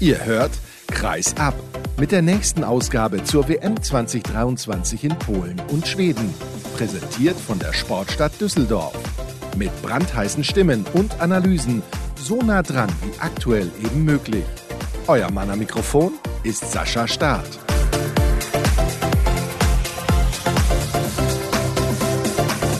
Ihr 0.00 0.24
hört 0.24 0.52
Kreis 0.86 1.36
ab 1.38 1.54
mit 1.98 2.12
der 2.12 2.22
nächsten 2.22 2.62
Ausgabe 2.62 3.24
zur 3.24 3.48
WM 3.48 3.82
2023 3.82 5.02
in 5.04 5.18
Polen 5.18 5.60
und 5.72 5.88
Schweden. 5.88 6.32
Präsentiert 6.76 7.36
von 7.36 7.58
der 7.58 7.72
Sportstadt 7.72 8.40
Düsseldorf. 8.40 8.94
Mit 9.56 9.70
brandheißen 9.82 10.44
Stimmen 10.44 10.86
und 10.92 11.20
Analysen 11.20 11.82
so 12.14 12.40
nah 12.40 12.62
dran 12.62 12.90
wie 13.02 13.18
aktuell 13.18 13.72
eben 13.84 14.04
möglich. 14.04 14.44
Euer 15.08 15.32
Mann 15.32 15.50
am 15.50 15.58
Mikrofon 15.58 16.12
ist 16.44 16.70
Sascha 16.70 17.08
Staat. 17.08 17.67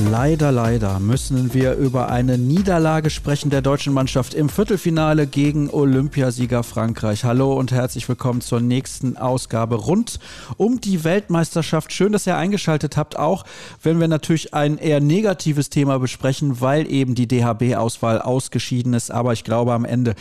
Leider, 0.00 0.52
leider 0.52 1.00
müssen 1.00 1.54
wir 1.54 1.74
über 1.74 2.08
eine 2.08 2.38
Niederlage 2.38 3.10
sprechen 3.10 3.50
der 3.50 3.62
deutschen 3.62 3.92
Mannschaft 3.92 4.32
im 4.32 4.48
Viertelfinale 4.48 5.26
gegen 5.26 5.70
Olympiasieger 5.70 6.62
Frankreich. 6.62 7.24
Hallo 7.24 7.54
und 7.54 7.72
herzlich 7.72 8.08
willkommen 8.08 8.40
zur 8.40 8.60
nächsten 8.60 9.16
Ausgabe 9.16 9.74
rund 9.74 10.20
um 10.56 10.80
die 10.80 11.02
Weltmeisterschaft. 11.02 11.92
Schön, 11.92 12.12
dass 12.12 12.28
ihr 12.28 12.36
eingeschaltet 12.36 12.96
habt, 12.96 13.18
auch 13.18 13.44
wenn 13.82 13.98
wir 13.98 14.06
natürlich 14.06 14.54
ein 14.54 14.78
eher 14.78 15.00
negatives 15.00 15.68
Thema 15.68 15.98
besprechen, 15.98 16.60
weil 16.60 16.88
eben 16.88 17.16
die 17.16 17.26
DHB-Auswahl 17.26 18.20
ausgeschieden 18.22 18.94
ist. 18.94 19.10
Aber 19.10 19.32
ich 19.32 19.42
glaube, 19.42 19.72
am 19.72 19.84
Ende 19.84 20.14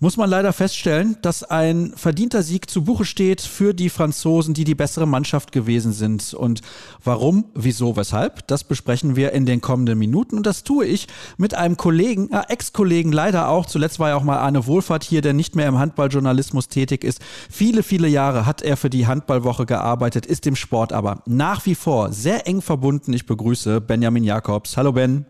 muss 0.00 0.16
man 0.16 0.30
leider 0.30 0.54
feststellen, 0.54 1.18
dass 1.20 1.42
ein 1.42 1.92
verdienter 1.96 2.42
Sieg 2.42 2.70
zu 2.70 2.82
Buche 2.82 3.04
steht 3.04 3.42
für 3.42 3.74
die 3.74 3.90
Franzosen, 3.90 4.54
die 4.54 4.64
die 4.64 4.74
bessere 4.74 5.06
Mannschaft 5.06 5.52
gewesen 5.52 5.92
sind. 5.92 6.32
Und 6.32 6.62
warum, 7.04 7.44
wieso, 7.54 7.94
weshalb, 7.94 8.46
das 8.46 8.64
besprechen 8.64 9.16
wir 9.16 9.17
in 9.26 9.46
den 9.46 9.60
kommenden 9.60 9.98
Minuten. 9.98 10.36
Und 10.36 10.46
das 10.46 10.64
tue 10.64 10.86
ich 10.86 11.06
mit 11.36 11.54
einem 11.54 11.76
Kollegen, 11.76 12.30
äh, 12.32 12.42
Ex-Kollegen 12.48 13.12
leider 13.12 13.48
auch. 13.48 13.66
Zuletzt 13.66 13.98
war 13.98 14.10
ja 14.10 14.16
auch 14.16 14.22
mal 14.22 14.38
Arne 14.38 14.66
Wohlfahrt 14.66 15.04
hier, 15.04 15.20
der 15.20 15.32
nicht 15.32 15.56
mehr 15.56 15.68
im 15.68 15.78
Handballjournalismus 15.78 16.68
tätig 16.68 17.04
ist. 17.04 17.20
Viele, 17.50 17.82
viele 17.82 18.08
Jahre 18.08 18.46
hat 18.46 18.62
er 18.62 18.76
für 18.76 18.90
die 18.90 19.06
Handballwoche 19.06 19.66
gearbeitet, 19.66 20.26
ist 20.26 20.46
dem 20.46 20.56
Sport 20.56 20.92
aber 20.92 21.22
nach 21.26 21.66
wie 21.66 21.74
vor 21.74 22.12
sehr 22.12 22.46
eng 22.46 22.62
verbunden. 22.62 23.12
Ich 23.12 23.26
begrüße 23.26 23.80
Benjamin 23.80 24.24
Jakobs. 24.24 24.76
Hallo 24.76 24.92
Ben. 24.92 25.26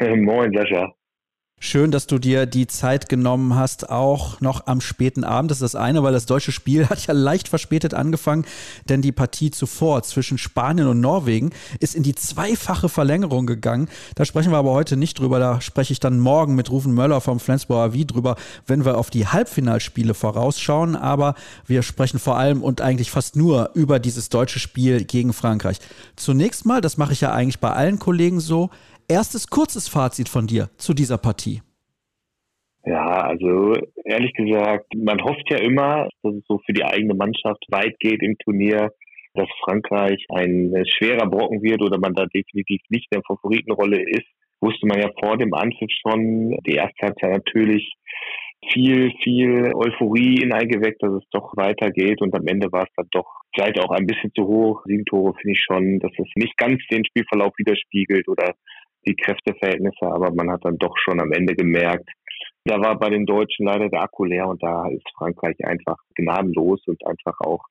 Moin, 0.00 0.52
Sascha. 0.52 0.97
Schön, 1.60 1.90
dass 1.90 2.06
du 2.06 2.20
dir 2.20 2.46
die 2.46 2.68
Zeit 2.68 3.08
genommen 3.08 3.56
hast, 3.56 3.90
auch 3.90 4.40
noch 4.40 4.68
am 4.68 4.80
späten 4.80 5.24
Abend. 5.24 5.50
Das 5.50 5.58
ist 5.58 5.74
das 5.74 5.74
eine, 5.74 6.04
weil 6.04 6.12
das 6.12 6.24
deutsche 6.24 6.52
Spiel 6.52 6.86
hat 6.88 7.04
ja 7.04 7.12
leicht 7.12 7.48
verspätet 7.48 7.94
angefangen, 7.94 8.44
denn 8.88 9.02
die 9.02 9.10
Partie 9.10 9.50
zuvor 9.50 10.04
zwischen 10.04 10.38
Spanien 10.38 10.86
und 10.86 11.00
Norwegen 11.00 11.50
ist 11.80 11.96
in 11.96 12.04
die 12.04 12.14
zweifache 12.14 12.88
Verlängerung 12.88 13.46
gegangen. 13.46 13.88
Da 14.14 14.24
sprechen 14.24 14.52
wir 14.52 14.58
aber 14.58 14.70
heute 14.70 14.96
nicht 14.96 15.18
drüber. 15.18 15.40
Da 15.40 15.60
spreche 15.60 15.92
ich 15.92 15.98
dann 15.98 16.20
morgen 16.20 16.54
mit 16.54 16.70
Rufen 16.70 16.94
Möller 16.94 17.20
vom 17.20 17.40
Flensburger 17.40 17.92
Wie 17.92 18.06
drüber, 18.06 18.36
wenn 18.68 18.84
wir 18.84 18.96
auf 18.96 19.10
die 19.10 19.26
Halbfinalspiele 19.26 20.14
vorausschauen. 20.14 20.94
Aber 20.94 21.34
wir 21.66 21.82
sprechen 21.82 22.20
vor 22.20 22.36
allem 22.36 22.62
und 22.62 22.80
eigentlich 22.80 23.10
fast 23.10 23.34
nur 23.34 23.70
über 23.74 23.98
dieses 23.98 24.28
deutsche 24.28 24.60
Spiel 24.60 25.04
gegen 25.04 25.32
Frankreich. 25.32 25.78
Zunächst 26.14 26.66
mal, 26.66 26.80
das 26.80 26.98
mache 26.98 27.14
ich 27.14 27.20
ja 27.20 27.32
eigentlich 27.32 27.58
bei 27.58 27.72
allen 27.72 27.98
Kollegen 27.98 28.38
so, 28.38 28.70
erstes 29.08 29.48
kurzes 29.48 29.88
Fazit 29.88 30.28
von 30.28 30.46
dir 30.46 30.70
zu 30.76 30.94
dieser 30.94 31.18
Partie. 31.18 31.62
Ja, 32.84 33.22
also 33.22 33.74
ehrlich 34.04 34.32
gesagt, 34.34 34.94
man 34.94 35.22
hofft 35.22 35.50
ja 35.50 35.58
immer, 35.58 36.08
dass 36.22 36.34
es 36.34 36.44
so 36.46 36.60
für 36.64 36.72
die 36.72 36.84
eigene 36.84 37.14
Mannschaft 37.14 37.64
weit 37.70 37.98
geht 37.98 38.22
im 38.22 38.36
Turnier, 38.38 38.90
dass 39.34 39.48
Frankreich 39.64 40.24
ein 40.30 40.72
schwerer 40.96 41.28
Brocken 41.28 41.62
wird 41.62 41.82
oder 41.82 41.98
man 41.98 42.14
da 42.14 42.24
definitiv 42.26 42.80
nicht 42.88 43.06
in 43.10 43.20
der 43.20 43.22
Favoritenrolle 43.26 44.00
ist. 44.00 44.26
Wusste 44.60 44.86
man 44.86 45.00
ja 45.00 45.10
vor 45.20 45.36
dem 45.36 45.54
Anpfiff 45.54 45.90
schon. 46.02 46.56
Die 46.66 46.74
erste 46.74 47.06
Halbzeit 47.06 47.30
natürlich 47.30 47.92
viel, 48.72 49.12
viel 49.22 49.72
Euphorie 49.74 50.40
hineingeweckt, 50.40 51.02
dass 51.02 51.12
es 51.12 51.28
doch 51.30 51.56
weitergeht 51.56 52.20
und 52.20 52.34
am 52.34 52.46
Ende 52.46 52.72
war 52.72 52.82
es 52.82 52.92
dann 52.96 53.06
doch 53.12 53.26
vielleicht 53.54 53.78
auch 53.78 53.90
ein 53.90 54.06
bisschen 54.06 54.32
zu 54.34 54.46
hoch. 54.46 54.82
Sieben 54.86 55.04
Tore 55.04 55.34
finde 55.40 55.52
ich 55.52 55.64
schon, 55.64 56.00
dass 56.00 56.12
es 56.18 56.28
nicht 56.36 56.56
ganz 56.56 56.80
den 56.90 57.04
Spielverlauf 57.04 57.52
widerspiegelt 57.56 58.28
oder 58.28 58.54
die 59.08 59.16
Kräfteverhältnisse, 59.16 60.06
aber 60.06 60.30
man 60.34 60.50
hat 60.50 60.64
dann 60.64 60.76
doch 60.78 60.94
schon 60.98 61.20
am 61.20 61.32
Ende 61.32 61.54
gemerkt, 61.54 62.08
da 62.64 62.78
war 62.80 62.98
bei 62.98 63.08
den 63.08 63.24
Deutschen 63.24 63.66
leider 63.66 63.88
der 63.88 64.02
Akku 64.02 64.24
leer 64.24 64.46
und 64.46 64.62
da 64.62 64.86
ist 64.88 65.08
Frankreich 65.16 65.56
einfach 65.64 65.96
gnadenlos 66.14 66.80
und 66.86 67.04
einfach 67.06 67.40
auch 67.40 67.64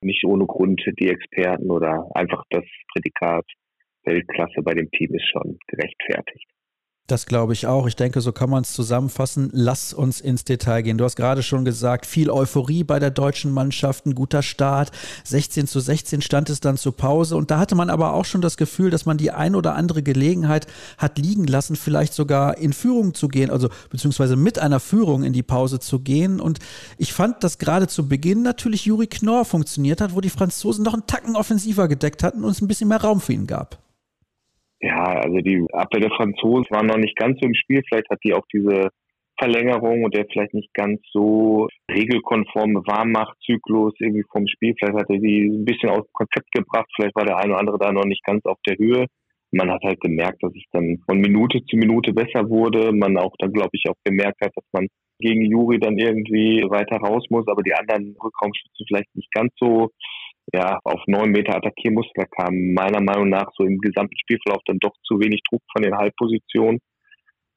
nicht 0.00 0.24
ohne 0.24 0.46
Grund 0.46 0.82
die 0.98 1.08
Experten 1.08 1.70
oder 1.70 2.08
einfach 2.14 2.42
das 2.50 2.64
Prädikat 2.92 3.44
Weltklasse 4.04 4.62
bei 4.62 4.74
dem 4.74 4.90
Team 4.90 5.14
ist 5.14 5.28
schon 5.30 5.58
gerechtfertigt. 5.66 6.46
Das 7.06 7.26
glaube 7.26 7.52
ich 7.52 7.66
auch. 7.66 7.86
Ich 7.86 7.96
denke, 7.96 8.22
so 8.22 8.32
kann 8.32 8.48
man 8.48 8.62
es 8.62 8.72
zusammenfassen. 8.72 9.50
Lass 9.52 9.92
uns 9.92 10.22
ins 10.22 10.44
Detail 10.44 10.80
gehen. 10.80 10.96
Du 10.96 11.04
hast 11.04 11.16
gerade 11.16 11.42
schon 11.42 11.66
gesagt, 11.66 12.06
viel 12.06 12.30
Euphorie 12.30 12.82
bei 12.82 12.98
der 12.98 13.10
deutschen 13.10 13.52
Mannschaft, 13.52 14.06
ein 14.06 14.14
guter 14.14 14.40
Start. 14.40 14.90
16 15.24 15.66
zu 15.66 15.80
16 15.80 16.22
stand 16.22 16.48
es 16.48 16.60
dann 16.60 16.78
zur 16.78 16.96
Pause. 16.96 17.36
Und 17.36 17.50
da 17.50 17.58
hatte 17.58 17.74
man 17.74 17.90
aber 17.90 18.14
auch 18.14 18.24
schon 18.24 18.40
das 18.40 18.56
Gefühl, 18.56 18.88
dass 18.88 19.04
man 19.04 19.18
die 19.18 19.30
ein 19.30 19.54
oder 19.54 19.74
andere 19.74 20.02
Gelegenheit 20.02 20.66
hat 20.96 21.18
liegen 21.18 21.46
lassen, 21.46 21.76
vielleicht 21.76 22.14
sogar 22.14 22.56
in 22.56 22.72
Führung 22.72 23.12
zu 23.12 23.28
gehen, 23.28 23.50
also 23.50 23.68
beziehungsweise 23.90 24.36
mit 24.36 24.58
einer 24.58 24.80
Führung 24.80 25.24
in 25.24 25.34
die 25.34 25.42
Pause 25.42 25.80
zu 25.80 25.98
gehen. 26.00 26.40
Und 26.40 26.58
ich 26.96 27.12
fand, 27.12 27.44
dass 27.44 27.58
gerade 27.58 27.86
zu 27.86 28.08
Beginn 28.08 28.40
natürlich 28.40 28.86
Juri 28.86 29.08
Knorr 29.08 29.44
funktioniert 29.44 30.00
hat, 30.00 30.14
wo 30.14 30.22
die 30.22 30.30
Franzosen 30.30 30.84
noch 30.84 30.94
einen 30.94 31.06
Tacken 31.06 31.36
offensiver 31.36 31.86
gedeckt 31.86 32.22
hatten 32.22 32.44
und 32.44 32.52
es 32.52 32.62
ein 32.62 32.68
bisschen 32.68 32.88
mehr 32.88 33.02
Raum 33.02 33.20
für 33.20 33.34
ihn 33.34 33.46
gab. 33.46 33.83
Ja, 34.84 35.02
also 35.02 35.38
die 35.38 35.64
Abwehr 35.72 36.02
der 36.02 36.10
Franzosen 36.10 36.68
war 36.68 36.82
noch 36.82 36.98
nicht 36.98 37.16
ganz 37.16 37.40
so 37.40 37.46
im 37.46 37.54
Spiel. 37.54 37.82
Vielleicht 37.88 38.10
hat 38.10 38.18
die 38.22 38.34
auch 38.34 38.44
diese 38.52 38.90
Verlängerung 39.38 40.04
und 40.04 40.14
der 40.14 40.26
vielleicht 40.30 40.52
nicht 40.52 40.74
ganz 40.74 41.00
so 41.10 41.68
regelkonforme 41.90 42.82
Warmmachtzyklus 42.86 43.94
irgendwie 43.98 44.26
vom 44.30 44.46
Spiel. 44.46 44.74
Vielleicht 44.78 44.98
hat 44.98 45.08
er 45.08 45.16
die 45.16 45.46
ein 45.46 45.64
bisschen 45.64 45.88
aus 45.88 46.04
dem 46.04 46.12
Konzept 46.12 46.52
gebracht. 46.52 46.86
Vielleicht 46.94 47.16
war 47.16 47.24
der 47.24 47.38
eine 47.38 47.52
oder 47.52 47.60
andere 47.60 47.78
da 47.78 47.92
noch 47.92 48.04
nicht 48.04 48.22
ganz 48.24 48.44
auf 48.44 48.58
der 48.66 48.76
Höhe. 48.76 49.06
Man 49.56 49.70
hat 49.70 49.82
halt 49.84 50.00
gemerkt, 50.00 50.42
dass 50.42 50.52
es 50.54 50.64
dann 50.72 50.98
von 51.06 51.20
Minute 51.20 51.64
zu 51.66 51.76
Minute 51.76 52.12
besser 52.12 52.48
wurde. 52.48 52.92
Man 52.92 53.16
auch 53.16 53.34
dann, 53.38 53.52
glaube 53.52 53.70
ich, 53.72 53.84
auch 53.88 53.96
gemerkt 54.04 54.40
hat, 54.42 54.52
dass 54.54 54.64
man 54.72 54.88
gegen 55.20 55.44
Juri 55.44 55.78
dann 55.78 55.96
irgendwie 55.96 56.64
weiter 56.68 56.96
raus 56.96 57.24
muss, 57.30 57.46
aber 57.46 57.62
die 57.62 57.74
anderen 57.74 58.16
Rückraumschützen 58.22 58.86
vielleicht 58.88 59.14
nicht 59.14 59.32
ganz 59.32 59.52
so 59.58 59.90
ja, 60.52 60.78
auf 60.84 61.00
neun 61.06 61.30
Meter 61.30 61.56
attackieren 61.56 61.94
musste. 61.94 62.12
Da 62.16 62.24
kam 62.24 62.74
meiner 62.74 63.00
Meinung 63.00 63.28
nach 63.28 63.50
so 63.56 63.64
im 63.64 63.78
gesamten 63.78 64.18
Spielverlauf 64.18 64.62
dann 64.66 64.78
doch 64.80 64.94
zu 65.04 65.20
wenig 65.20 65.40
Druck 65.48 65.62
von 65.72 65.82
den 65.82 65.96
Halbpositionen. 65.96 66.80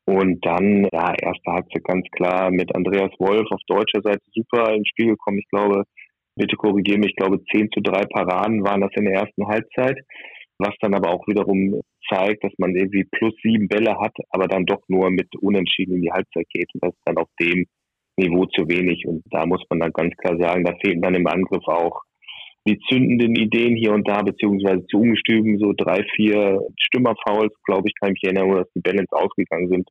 Und 0.06 0.46
dann, 0.46 0.88
ja, 0.94 1.14
erste 1.20 1.52
Halbzeit 1.52 1.84
ganz 1.84 2.08
klar 2.12 2.50
mit 2.50 2.74
Andreas 2.74 3.12
Wolf 3.20 3.46
auf 3.52 3.60
deutscher 3.68 4.02
Seite 4.02 4.22
super 4.32 4.74
ins 4.74 4.88
Spiel 4.88 5.08
gekommen. 5.08 5.40
Ich 5.40 5.50
glaube, 5.50 5.84
bitte 6.36 6.56
korrigiere 6.56 7.00
mich, 7.00 7.10
ich 7.10 7.16
glaube 7.18 7.44
10 7.52 7.72
zu 7.74 7.82
3 7.82 8.06
Paraden 8.06 8.64
waren 8.64 8.82
das 8.82 8.92
in 8.96 9.04
der 9.04 9.16
ersten 9.16 9.48
Halbzeit. 9.48 9.98
Was 10.60 10.74
dann 10.82 10.96
aber 10.96 11.12
auch 11.12 11.28
wiederum 11.28 11.82
zeigt, 12.10 12.44
dass 12.44 12.54
man 12.58 12.76
irgendwie 12.76 13.04
plus 13.04 13.34
sieben 13.44 13.68
Bälle 13.68 14.00
hat, 14.00 14.16
aber 14.30 14.48
dann 14.48 14.66
doch 14.66 14.82
nur 14.88 15.10
mit 15.12 15.36
Unentschieden 15.36 15.96
in 15.96 16.02
die 16.02 16.12
Halbzeit 16.12 16.48
geht. 16.50 16.70
Und 16.74 16.84
das 16.84 16.94
ist 16.94 17.04
dann 17.06 17.18
auf 17.18 17.30
dem 17.40 17.66
Niveau 18.18 18.46
zu 18.46 18.68
wenig. 18.68 19.06
Und 19.06 19.22
da 19.30 19.46
muss 19.46 19.64
man 19.70 19.80
dann 19.80 19.94
ganz 19.94 20.16
klar 20.18 20.38
sagen, 20.38 20.64
da 20.64 20.74
fehlen 20.84 21.02
dann 21.02 21.16
im 21.16 21.28
Angriff 21.28 21.68
auch 21.68 22.02
die 22.68 22.80
zündenden 22.90 23.36
Ideen 23.36 23.76
hier 23.76 23.94
und 23.94 24.08
da, 24.08 24.22
beziehungsweise 24.22 24.86
zu 24.88 24.98
Ungestüben, 24.98 25.58
so 25.58 25.74
drei, 25.76 26.04
vier 26.16 26.60
Stümmerfouls, 26.78 27.54
glaube 27.64 27.88
ich, 27.88 27.94
kann 27.96 28.14
ich 28.14 28.22
mich 28.22 28.24
erinnern, 28.24 28.58
dass 28.58 28.72
die 28.76 28.82
Balance 28.82 29.12
ausgegangen 29.12 29.70
sind. 29.70 29.88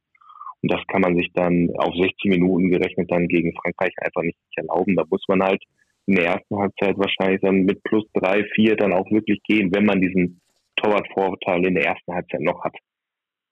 Und 0.62 0.72
das 0.72 0.80
kann 0.88 1.00
man 1.00 1.16
sich 1.16 1.30
dann 1.32 1.70
auf 1.78 1.94
60 1.94 2.14
Minuten 2.24 2.70
gerechnet 2.70 3.10
dann 3.10 3.28
gegen 3.28 3.54
Frankreich 3.54 3.94
einfach 4.00 4.22
nicht 4.22 4.36
erlauben. 4.56 4.96
Da 4.96 5.04
muss 5.08 5.24
man 5.28 5.42
halt 5.42 5.62
in 6.06 6.16
der 6.16 6.26
ersten 6.26 6.56
Halbzeit 6.58 6.98
wahrscheinlich 6.98 7.40
dann 7.40 7.64
mit 7.64 7.82
plus 7.82 8.04
drei, 8.12 8.44
vier 8.54 8.76
dann 8.76 8.92
auch 8.92 9.10
wirklich 9.10 9.40
gehen, 9.44 9.72
wenn 9.74 9.86
man 9.86 10.00
diesen 10.00 10.40
Torwartvorteil 10.86 11.66
in 11.66 11.74
der 11.74 11.86
ersten 11.86 12.12
Halbzeit 12.12 12.40
noch 12.40 12.62
hat. 12.64 12.74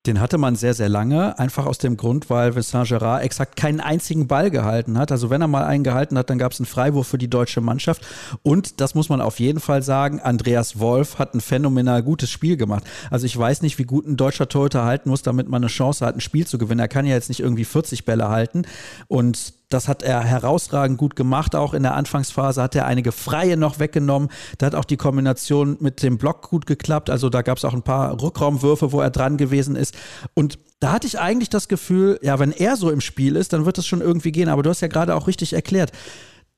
Den 0.07 0.21
hatte 0.21 0.37
man 0.37 0.55
sehr, 0.55 0.75
sehr 0.75 0.91
lange, 0.91 1.39
einfach 1.39 1.65
aus 1.65 1.79
dem 1.79 1.97
Grund, 1.97 2.29
weil 2.29 2.55
Vincent 2.55 2.89
Gerard 2.89 3.25
exakt 3.25 3.57
keinen 3.57 3.81
einzigen 3.81 4.27
Ball 4.29 4.51
gehalten 4.51 4.99
hat. 4.99 5.11
Also 5.11 5.31
wenn 5.31 5.41
er 5.41 5.49
mal 5.49 5.65
einen 5.65 5.83
gehalten 5.83 6.19
hat, 6.19 6.29
dann 6.29 6.37
gab 6.37 6.53
es 6.53 6.61
einen 6.61 6.67
Freiwurf 6.67 7.07
für 7.07 7.17
die 7.17 7.31
deutsche 7.31 7.63
Mannschaft. 7.63 8.07
Und 8.43 8.83
das 8.83 8.95
muss 8.95 9.09
man 9.09 9.23
auf 9.23 9.41
jeden 9.41 9.61
Fall 9.61 9.83
sagen, 9.83 10.21
Andreas 10.21 10.79
Wolf 10.79 11.19
hat 11.19 11.33
ein 11.33 11.41
phänomenal 11.41 12.03
gutes 12.03 12.29
Spiel 12.31 12.59
gemacht. 12.59 12.85
Also 13.11 13.25
ich 13.25 13.39
weiß 13.39 13.63
nicht, 13.63 13.79
wie 13.79 13.85
gut 13.85 14.07
ein 14.07 14.19
deutscher 14.19 14.47
Torhüter 14.47 14.85
halten 14.85 15.09
muss, 15.09 15.23
damit 15.23 15.49
man 15.49 15.63
eine 15.63 15.69
Chance 15.69 16.05
hat, 16.05 16.15
ein 16.15 16.21
Spiel 16.21 16.47
zu 16.47 16.59
gewinnen. 16.59 16.81
Er 16.81 16.89
kann 16.89 17.07
ja 17.07 17.15
jetzt 17.15 17.31
nicht 17.31 17.41
irgendwie 17.41 17.65
40 17.65 18.05
Bälle 18.05 18.29
halten. 18.29 18.67
Und 19.09 19.55
das 19.69 19.89
hat 19.89 20.03
er 20.03 20.23
herausragend 20.23 20.99
gut 20.99 21.17
gemacht. 21.17 21.57
Auch 21.57 21.75
in 21.75 21.83
der 21.83 21.95
Anfangsphase 21.95 22.63
hat 22.63 22.75
er 22.75 22.87
einige 22.87 23.13
Freie 23.13 23.57
noch 23.57 23.79
weggenommen. 23.79 24.29
Da 24.59 24.67
hat 24.67 24.75
auch 24.75 24.85
die 24.85 24.97
Kombination 24.97 25.77
mit 25.81 26.03
dem 26.03 26.19
Block 26.19 26.49
gut 26.49 26.67
geklappt. 26.67 27.11
Also 27.11 27.31
da 27.31 27.43
gab 27.43 27.59
es 27.59 27.65
auch 27.65 27.75
ein 27.75 27.83
paar 27.83 28.21
Rückraumwürfe, 28.23 28.93
wo 28.93 29.01
er 29.01 29.11
dran 29.11 29.37
gewesen 29.37 29.77
ist. 29.77 29.97
Und 30.35 30.59
da 30.81 30.93
hatte 30.93 31.07
ich 31.07 31.19
eigentlich 31.19 31.49
das 31.49 31.69
Gefühl, 31.69 32.19
ja, 32.23 32.39
wenn 32.39 32.53
er 32.53 32.77
so 32.77 32.91
im 32.91 33.01
Spiel 33.01 33.37
ist, 33.37 33.53
dann 33.53 33.65
wird 33.65 33.79
das 33.79 33.87
schon 33.87 34.01
irgendwie 34.01 34.33
gehen. 34.33 34.49
Aber 34.49 34.63
du 34.63 34.71
hast 34.71 34.81
ja 34.81 34.89
gerade 34.89 35.15
auch 35.15 35.27
richtig 35.27 35.55
erklärt. 35.55 35.93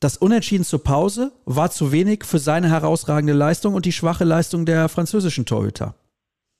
Das 0.01 0.19
Unentschieden 0.19 0.65
zur 0.65 0.83
Pause 0.85 1.33
war 1.47 1.71
zu 1.71 1.91
wenig 1.91 2.25
für 2.25 2.39
seine 2.39 2.69
herausragende 2.69 3.33
Leistung 3.33 3.75
und 3.75 3.87
die 3.87 3.93
schwache 3.93 4.25
Leistung 4.25 4.67
der 4.67 4.91
französischen 4.91 5.47
Torhüter. 5.47 5.95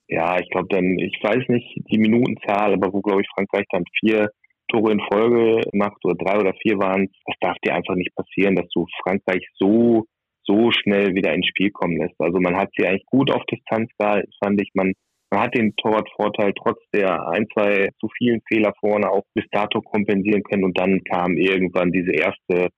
Ja, 0.09 0.39
ich 0.39 0.49
glaube 0.51 0.69
dann, 0.71 0.99
ich 0.99 1.19
weiß 1.23 1.49
nicht 1.49 1.83
die 1.91 1.99
Minutenzahl, 1.99 2.73
aber 2.73 2.93
wo 2.93 3.01
glaube 3.01 3.23
ich 3.23 3.29
Frankreich 3.35 3.67
dann 3.71 3.85
vier 4.01 4.31
Tore 4.69 4.93
in 4.93 5.01
Folge 5.01 5.63
macht 5.73 6.05
oder 6.05 6.15
drei 6.15 6.39
oder 6.39 6.55
vier 6.63 6.79
waren, 6.79 7.09
das 7.27 7.37
darf 7.41 7.57
dir 7.65 7.75
einfach 7.75 7.95
nicht 7.95 8.15
passieren, 8.15 8.57
dass 8.57 8.69
du 8.75 8.87
Frankreich 9.03 9.47
so 9.55 10.07
so 10.47 10.71
schnell 10.71 11.15
wieder 11.15 11.35
ins 11.35 11.47
Spiel 11.49 11.71
kommen 11.71 11.99
lässt. 11.99 12.15
Also 12.19 12.39
man 12.41 12.57
hat 12.57 12.71
sie 12.77 12.87
eigentlich 12.87 13.07
gut 13.07 13.31
auf 13.31 13.45
Distanz 13.47 13.91
gehalten, 13.99 14.31
fand 14.43 14.61
ich. 14.63 14.71
Man, 14.75 14.93
man 15.31 15.41
hat 15.43 15.57
den 15.57 15.75
Torwartvorteil 15.77 16.53
trotz 16.55 16.79
der 16.95 17.29
ein, 17.29 17.47
zwei 17.53 17.91
zu 18.01 18.09
vielen 18.17 18.41
Fehler 18.49 18.73
vorne 18.81 19.11
auch 19.11 19.25
bis 19.35 19.45
dato 19.51 19.81
kompensieren 19.81 20.43
können 20.45 20.65
und 20.65 20.79
dann 20.79 21.03
kam 21.05 21.37
irgendwann 21.37 21.91
diese 21.91 22.13
erste 22.13 22.69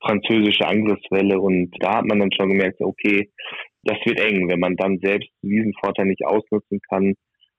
französische 0.00 0.66
Angriffswelle 0.66 1.40
und 1.40 1.70
da 1.80 1.96
hat 1.98 2.04
man 2.04 2.20
dann 2.20 2.32
schon 2.32 2.50
gemerkt, 2.50 2.80
okay, 2.80 3.30
das 3.84 3.96
wird 4.04 4.20
eng. 4.20 4.50
Wenn 4.50 4.60
man 4.60 4.76
dann 4.76 4.98
selbst 5.02 5.30
diesen 5.42 5.72
Vorteil 5.82 6.06
nicht 6.06 6.26
ausnutzen 6.26 6.80
kann, 6.90 7.14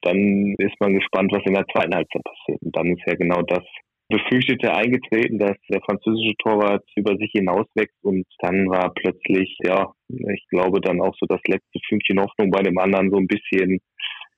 dann 0.05 0.55
ist 0.57 0.75
man 0.79 0.93
gespannt, 0.93 1.31
was 1.33 1.43
in 1.45 1.53
der 1.53 1.65
zweiten 1.67 1.95
Halbzeit 1.95 2.23
passiert. 2.23 2.61
Und 2.61 2.75
dann 2.75 2.87
ist 2.87 3.03
ja 3.05 3.15
genau 3.15 3.41
das 3.41 3.63
Befürchtete 4.07 4.71
eingetreten, 4.71 5.39
dass 5.39 5.57
der 5.67 5.81
französische 5.81 6.35
Torwart 6.37 6.83
über 6.95 7.17
sich 7.17 7.31
hinauswächst 7.31 7.97
und 8.03 8.25
dann 8.39 8.69
war 8.69 8.93
plötzlich, 8.93 9.57
ja, 9.63 9.91
ich 10.09 10.45
glaube 10.49 10.79
dann 10.79 11.01
auch 11.01 11.15
so 11.19 11.25
das 11.27 11.41
letzte 11.47 11.79
Fünkchen 11.89 12.19
Hoffnung 12.19 12.51
bei 12.51 12.61
dem 12.61 12.77
anderen 12.77 13.09
so 13.09 13.17
ein 13.17 13.25
bisschen 13.25 13.79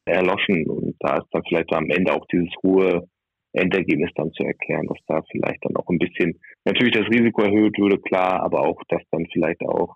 erloschen 0.06 0.66
und 0.69 0.96
da 1.00 1.18
ist 1.18 1.28
dann 1.31 1.44
vielleicht 1.50 1.74
am 1.74 1.90
Ende 1.90 2.13
auch 2.13 2.25
dieses 2.31 2.50
hohe 2.63 3.10
Endergebnis 3.52 4.12
dann 4.16 4.31
zu 4.31 4.44
erklären, 4.44 4.88
dass 4.88 5.00
da 5.08 5.22
vielleicht 5.31 5.60
dann 5.66 5.75
auch 5.75 5.90
ein 5.90 6.00
bisschen 6.00 6.40
natürlich 6.63 6.94
das 6.94 7.10
Risiko 7.10 7.42
erhöht 7.42 7.78
würde, 7.78 8.00
klar, 8.00 8.42
aber 8.44 8.62
auch, 8.62 8.81
dass 8.88 9.02
dann 9.12 9.25
vielleicht 9.34 9.62
auch 9.63 9.96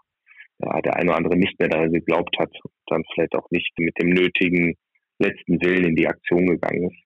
ja, 0.59 0.81
der 0.81 0.97
eine 0.97 1.11
oder 1.11 1.17
andere 1.17 1.37
nicht 1.37 1.57
mehr 1.59 1.69
daran 1.69 1.93
geglaubt 1.93 2.35
hat 2.39 2.51
und 2.63 2.73
dann 2.87 3.03
vielleicht 3.13 3.35
auch 3.35 3.49
nicht 3.51 3.71
mit 3.77 3.97
dem 4.01 4.09
nötigen 4.09 4.75
letzten 5.21 5.61
Willen 5.61 5.85
in 5.85 5.95
die 5.95 6.07
Aktion 6.07 6.47
gegangen 6.47 6.89
ist. 6.89 6.97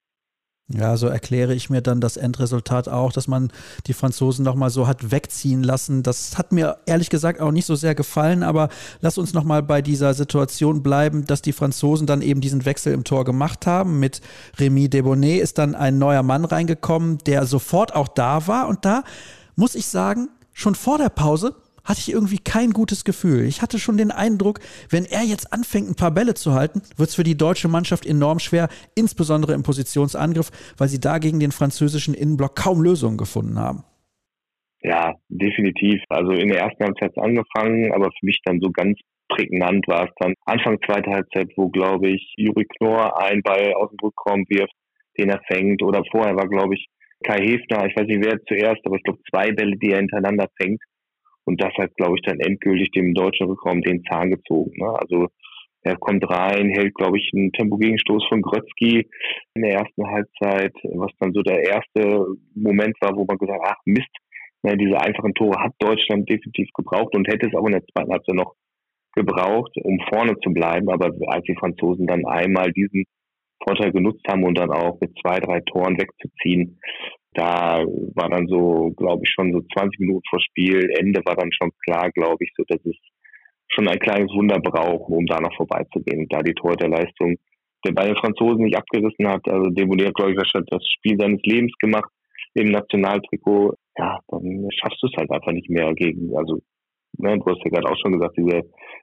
Ja, 0.68 0.98
so 0.98 1.08
erkläre 1.08 1.54
ich 1.54 1.70
mir 1.70 1.82
dann 1.82 2.02
das 2.02 2.18
Endresultat 2.18 2.90
auch, 2.90 3.14
dass 3.14 3.28
man 3.28 3.52
die 3.86 3.94
Franzosen 3.94 4.44
nochmal 4.44 4.72
so 4.72 4.88
hat 4.88 5.12
wegziehen 5.12 5.62
lassen. 5.62 6.02
Das 6.02 6.40
hat 6.40 6.52
mir 6.52 6.78
ehrlich 6.88 7.12
gesagt 7.12 7.40
auch 7.40 7.52
nicht 7.52 7.68
so 7.68 7.76
sehr 7.76 7.94
gefallen, 7.94 8.42
aber 8.42 8.70
lass 9.00 9.20
uns 9.20 9.36
nochmal 9.36 9.62
bei 9.62 9.84
dieser 9.84 10.16
Situation 10.16 10.82
bleiben, 10.82 11.28
dass 11.28 11.44
die 11.44 11.54
Franzosen 11.54 12.08
dann 12.08 12.24
eben 12.24 12.42
diesen 12.42 12.66
Wechsel 12.66 12.94
im 12.94 13.04
Tor 13.04 13.26
gemacht 13.26 13.68
haben. 13.68 14.00
Mit 14.00 14.22
Rémi 14.58 14.90
Debonnet 14.90 15.40
ist 15.40 15.60
dann 15.60 15.76
ein 15.76 16.00
neuer 16.00 16.24
Mann 16.24 16.46
reingekommen, 16.46 17.20
der 17.28 17.46
sofort 17.46 17.94
auch 17.94 18.08
da 18.08 18.48
war. 18.48 18.68
Und 18.68 18.86
da 18.86 19.04
muss 19.56 19.76
ich 19.76 19.86
sagen, 19.86 20.30
schon 20.52 20.74
vor 20.74 20.98
der 20.98 21.10
Pause 21.10 21.56
hatte 21.86 22.00
ich 22.00 22.12
irgendwie 22.12 22.40
kein 22.40 22.72
gutes 22.72 23.06
Gefühl. 23.06 23.46
Ich 23.46 23.62
hatte 23.62 23.80
schon 23.80 23.98
den 23.98 24.12
Eindruck, 24.12 24.60
wenn 24.90 25.06
er 25.06 25.24
jetzt 25.24 25.54
anfängt, 25.54 25.90
ein 25.90 25.96
paar 25.96 26.12
Bälle 26.12 26.34
zu 26.34 26.54
halten, 26.54 26.82
wird 26.98 27.10
es 27.10 27.16
für 27.16 27.24
die 27.24 27.38
deutsche 27.38 27.68
Mannschaft 27.68 28.06
enorm 28.06 28.40
schwer, 28.40 28.68
insbesondere 28.96 29.54
im 29.54 29.64
Positionsangriff, 29.64 30.52
weil 30.78 30.90
sie 30.90 31.00
da 31.00 31.20
gegen 31.20 31.40
den 31.40 31.52
französischen 31.52 32.14
Innenblock 32.14 32.56
kaum 32.56 32.82
Lösungen 32.82 33.18
gefunden 33.18 33.60
haben. 33.60 33.84
Ja, 34.82 35.16
definitiv. 35.30 36.04
Also 36.10 36.32
in 36.32 36.50
der 36.50 36.60
ersten 36.60 36.84
Halbzeit 36.84 37.18
angefangen, 37.18 37.92
aber 37.92 38.06
für 38.06 38.26
mich 38.26 38.40
dann 38.44 38.60
so 38.60 38.70
ganz 38.70 39.00
prägnant 39.30 39.88
war 39.88 40.06
es 40.06 40.12
dann 40.20 40.36
Anfang 40.46 40.78
zweiter 40.86 41.12
Halbzeit, 41.12 41.50
wo, 41.56 41.70
glaube 41.70 42.10
ich, 42.10 42.34
Juri 42.38 42.66
Knorr 42.78 43.20
einen 43.20 43.42
Ball 43.42 43.74
aus 43.74 43.90
dem 43.90 43.98
Rückraum 44.04 44.46
wirft, 44.48 44.74
den 45.18 45.30
er 45.30 45.42
fängt. 45.48 45.82
Oder 45.82 46.04
vorher 46.12 46.36
war, 46.36 46.48
glaube 46.48 46.76
ich, 46.76 46.86
Kai 47.24 47.40
Hefner, 47.40 47.88
ich 47.88 47.96
weiß 47.96 48.06
nicht 48.06 48.24
wer 48.24 48.38
zuerst, 48.48 48.86
aber 48.86 48.98
ich 48.98 49.04
glaube 49.04 49.20
zwei 49.30 49.52
Bälle, 49.52 49.76
die 49.78 49.92
er 49.92 49.98
hintereinander 49.98 50.48
fängt. 50.62 50.82
Und 51.46 51.62
das 51.62 51.74
hat, 51.78 51.96
glaube 51.96 52.16
ich, 52.16 52.22
dann 52.24 52.40
endgültig 52.40 52.92
dem 52.92 53.14
deutschen 53.14 53.48
Rückraum 53.48 53.82
den 53.82 54.04
Zahn 54.04 54.32
gezogen. 54.32 54.74
Ne? 54.78 54.90
Also 55.00 55.28
er 55.86 55.96
kommt 55.98 56.28
rein, 56.28 56.70
hält, 56.70 56.96
glaube 56.96 57.20
ich, 57.20 57.30
einen 57.34 57.52
Tempogegenstoß 57.52 58.26
von 58.28 58.42
Grötzky 58.42 59.08
in 59.54 59.62
der 59.62 59.74
ersten 59.74 60.08
Halbzeit, 60.08 60.74
was 60.96 61.12
dann 61.20 61.32
so 61.32 61.44
der 61.44 61.64
erste 61.64 62.26
Moment 62.56 62.96
war, 63.02 63.16
wo 63.16 63.26
man 63.26 63.38
gesagt 63.38 63.62
hat, 63.62 63.76
ach 63.76 63.82
Mist, 63.86 64.10
ne, 64.64 64.76
diese 64.78 65.00
einfachen 65.00 65.36
Tore 65.36 65.60
hat 65.62 65.74
Deutschland 65.78 66.28
definitiv 66.28 66.70
gebraucht 66.74 67.16
und 67.16 67.28
hätte 67.28 67.48
es 67.48 67.56
auch 67.56 67.68
in 67.68 67.74
der 67.74 67.86
zweiten 67.86 68.12
Halbzeit 68.12 68.36
noch 68.36 68.56
gebraucht, 69.14 69.78
um 69.84 70.00
vorne 70.12 70.36
zu 70.44 70.52
bleiben. 70.52 70.90
Aber 70.90 71.12
als 71.28 71.44
die 71.46 71.56
Franzosen 71.56 72.08
dann 72.08 72.26
einmal 72.26 72.72
diesen 72.72 73.06
Vorteil 73.63 73.92
genutzt 73.92 74.25
haben 74.28 74.44
und 74.44 74.57
dann 74.57 74.72
auch 74.72 75.00
mit 75.00 75.12
zwei, 75.22 75.40
drei 75.40 75.62
Toren 75.62 75.98
wegzuziehen, 75.98 76.80
da 77.34 77.84
war 78.16 78.30
dann 78.30 78.48
so, 78.48 78.92
glaube 78.96 79.24
ich, 79.25 79.31
schon 79.31 79.52
so 79.52 79.62
20 79.74 80.00
Minuten 80.00 80.24
vor 80.30 80.40
Spiel, 80.40 80.90
Ende 80.98 81.22
war 81.25 81.36
dann 81.36 81.52
schon 81.52 81.72
klar, 81.86 82.10
glaube 82.12 82.44
ich, 82.44 82.52
so 82.56 82.63
dass 82.68 82.84
es 82.86 82.96
schon 83.68 83.88
ein 83.88 84.00
kleines 84.00 84.31
Wunder 84.34 84.60
braucht, 84.60 85.10
um 85.10 85.25
da 85.25 85.42
noch 85.42 85.56
vorbeizugehen. 85.56 86.28
Da 86.30 86.42
die 86.42 86.54
Torhüterleistung 86.54 87.38
der 87.86 87.94
bei 87.94 88.06
den 88.06 88.16
Franzosen 88.16 88.63
nicht 88.63 88.78
abgerissen 88.78 89.28
hat, 89.28 89.48
also 89.48 89.69
Demolier, 89.69 90.12
glaube 90.12 90.31
ich, 90.31 90.54
hat 90.54 90.66
das 90.68 90.84
Spiel 90.98 91.18
seines 91.19 91.42
Lebens 91.44 91.74
gemacht 91.80 92.10
im 92.56 92.72
Nationaltrikot, 92.72 93.75
ja, 93.98 94.19
dann 94.28 94.68
schaffst 94.72 95.01
du 95.04 95.08
es 95.08 95.13
halt 95.18 95.30
einfach 95.31 95.51
nicht 95.51 95.69
mehr 95.69 95.94
gegen, 95.94 96.36
also 96.36 96.62
ne, 97.18 97.38
du 97.38 97.46
hast 97.46 97.64
ja 97.64 97.72
gerade 97.72 97.90
auch 97.90 97.98
schon 97.98 98.14
gesagt, 98.14 98.38
diese, 98.38 98.62